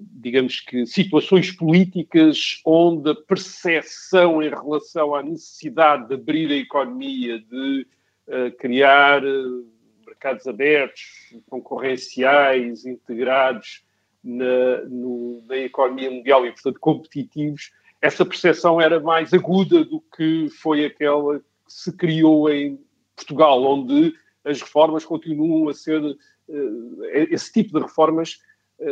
[0.00, 7.38] digamos que, situações políticas onde a percepção em relação à necessidade de abrir a economia,
[7.38, 7.86] de
[8.28, 9.66] uh, criar uh,
[10.06, 11.02] mercados abertos,
[11.48, 13.82] concorrenciais, integrados
[14.22, 17.72] na, no, na economia mundial e, portanto, competitivos,
[18.02, 22.78] essa percepção era mais aguda do que foi aquela que se criou em
[23.16, 24.14] Portugal, onde
[24.44, 28.38] as reformas continuam a ser, uh, esse tipo de reformas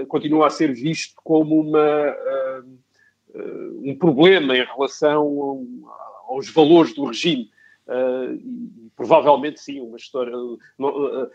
[0.08, 2.10] continua a ser visto como uma,
[3.34, 5.66] uh, um problema em relação
[6.28, 7.50] aos valores do regime.
[7.88, 10.34] e, provavelmente sim, uma história,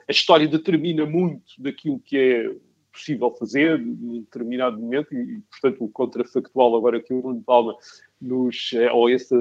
[0.07, 2.55] a história determina muito daquilo que é
[2.91, 7.75] possível fazer em determinado momento e, portanto, o contrafactual agora que o Bruno Palma
[8.21, 9.35] nos, ou esse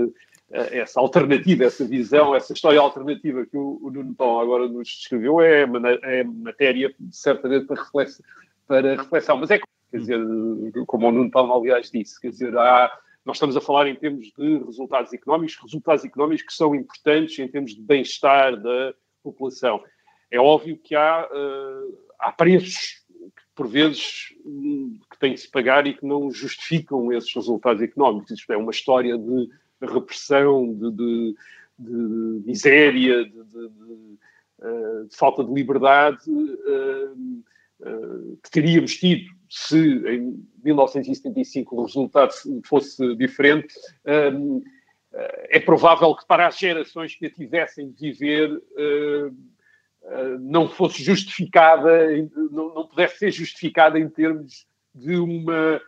[0.53, 5.63] essa alternativa, essa visão, essa história alternativa que o, Nuno Tom agora nos descreveu é,
[6.03, 8.25] é matéria certamente para, reflexão,
[8.67, 9.37] para reflexão.
[9.37, 9.59] Mas é,
[9.91, 10.19] quer dizer,
[10.87, 12.91] como o Nuno Tom aliás disse, quer dizer, há,
[13.25, 17.49] nós estamos a falar em termos de resultados económicos, resultados económicos que são importantes em
[17.49, 19.83] termos de bem-estar da população.
[20.31, 23.05] É óbvio que há, uh, há preços
[23.37, 24.29] que, por vezes,
[25.11, 28.31] que têm que se pagar e que não justificam esses resultados económicos.
[28.31, 29.49] Isto é uma história de
[29.81, 31.37] repressão, de, de,
[31.79, 37.45] de miséria, de, uh, de, falta de liberdade uh,
[37.83, 42.33] uh, que teríamos tido se em 1975 o resultado
[42.65, 43.75] fosse diferente.
[45.51, 48.51] é provável que para as gerações que a tivessem de viver
[50.41, 52.09] não fosse justificada,
[52.51, 55.83] não, não pudesse ser justificada em termos de uma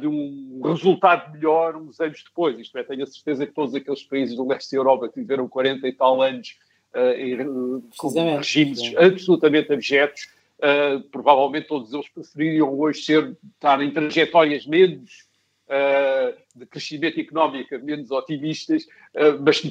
[0.00, 2.58] de um resultado melhor uns anos depois.
[2.58, 5.48] Isto é, tenho a certeza que todos aqueles países do leste da Europa que viveram
[5.48, 6.58] 40 e tal anos
[6.94, 10.28] uh, em, com regimes absolutamente abjetos,
[10.60, 15.28] uh, provavelmente todos eles prefeririam hoje ser, estar em trajetórias menos
[16.52, 18.88] de crescimento económico menos otimistas,
[19.40, 19.62] mas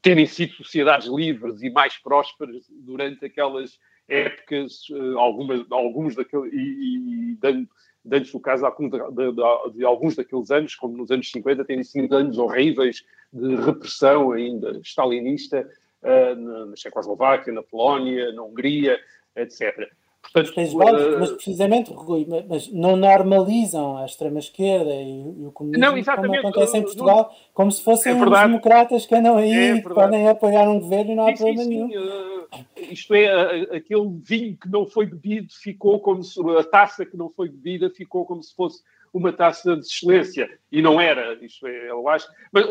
[0.00, 4.86] terem sido sociedades livres e mais prósperas durante aquelas épocas,
[5.16, 7.68] algumas, alguns daqueles, e, e dando
[8.06, 12.16] dando o caso de, de, de, alguns daqueles anos, como nos anos 50, têm sido
[12.16, 15.68] anos horríveis de repressão ainda stalinista
[16.02, 18.98] uh, na Checoslováquia, na Polónia, na Hungria,
[19.34, 19.90] etc.
[20.32, 26.16] Portanto, uh, mas precisamente, Rui, mas não normalizam a extrema-esquerda e, e, o comunismo não,
[26.16, 29.80] como acontece em Portugal, não, como se fossem é os democratas que andam aí é
[29.80, 31.88] que podem apoiar um governo e não há sim, problema sim, nenhum.
[31.88, 37.06] Sim, uh, isto é, aquele vinho que não foi bebido ficou como se, a taça
[37.06, 41.34] que não foi bebida ficou como se fosse uma taça de excelência, e não era,
[41.42, 42.66] isto é, eu acho, mas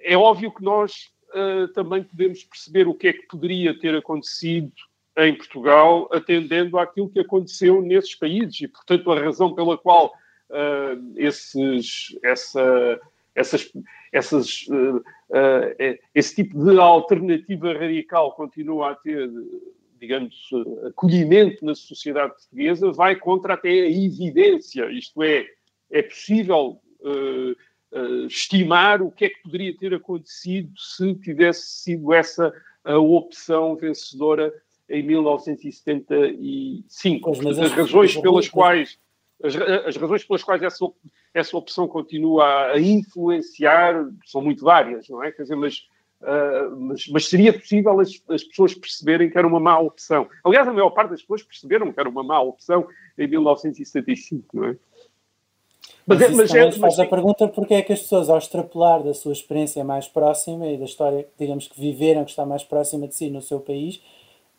[0.00, 4.72] é óbvio que nós uh, também podemos perceber o que é que poderia ter acontecido
[5.18, 10.14] em Portugal, atendendo àquilo que aconteceu nesses países, e portanto a razão pela qual
[10.50, 13.00] uh, esses, essa,
[13.34, 13.72] essas,
[14.12, 19.28] essas, uh, uh, esse tipo de alternativa radical continua a ter,
[19.98, 20.36] digamos,
[20.86, 25.46] acolhimento na sociedade portuguesa, vai contra até a evidência, isto é,
[25.90, 26.80] é possível
[28.26, 32.52] estimar o que é que poderia ter acontecido se tivesse sido essa
[32.84, 34.52] a opção vencedora
[34.88, 37.32] em 1975.
[37.32, 38.96] Pois, mas as razões pelas quais
[39.42, 40.84] as, as, razões pelas quais essa,
[41.32, 45.30] essa opção continua a influenciar são muito várias, não é?
[45.30, 45.86] Quer dizer, mas,
[46.20, 50.28] uh, mas, mas, seria possível as, as, pessoas perceberem que era uma má opção.
[50.44, 54.64] Aliás, a maior parte das pessoas perceberam que era uma má opção em 1975, não
[54.64, 54.76] é?
[56.04, 58.38] Mas, mas, é, mas, é, mas faz a pergunta porque é que as pessoas, ao
[58.38, 62.64] extrapolar da sua experiência mais próxima e da história, digamos, que viveram, que está mais
[62.64, 64.00] próxima de si no seu país,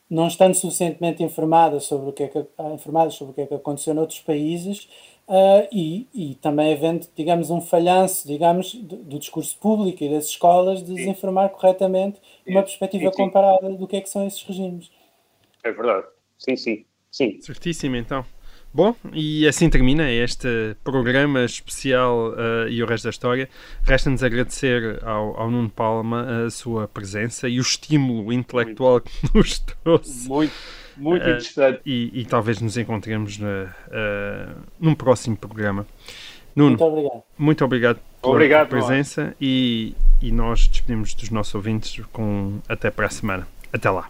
[0.09, 3.45] não estando suficientemente informadas sobre o que é que, ah, informadas sobre o que é
[3.45, 4.89] que aconteceu noutros países
[5.27, 10.25] uh, e, e também havendo, digamos, um falhanço, digamos, do, do discurso público e das
[10.25, 12.51] escolas de desinformar corretamente sim.
[12.51, 13.23] uma perspectiva sim, sim.
[13.23, 14.89] comparada do que é que são esses regimes.
[15.63, 16.07] É verdade.
[16.37, 16.85] Sim, sim.
[17.11, 17.41] Sim.
[17.41, 18.25] Certíssimo, então.
[18.71, 23.49] Bom, e assim termina este programa especial uh, e o resto da história.
[23.81, 29.09] Resta-nos agradecer ao, ao, Nuno Palma a sua presença e o estímulo intelectual muito.
[29.09, 30.29] que nos trouxe.
[30.29, 30.53] Muito,
[30.95, 31.81] muito uh, interessante.
[31.83, 35.87] E, e, talvez nos encontremos uh, num próximo programa.
[36.55, 42.03] Nuno, muito obrigado, muito obrigado pela obrigado, presença e, e nós despedimos dos nossos ouvintes
[42.11, 43.47] com até para a semana.
[43.73, 44.09] Até lá.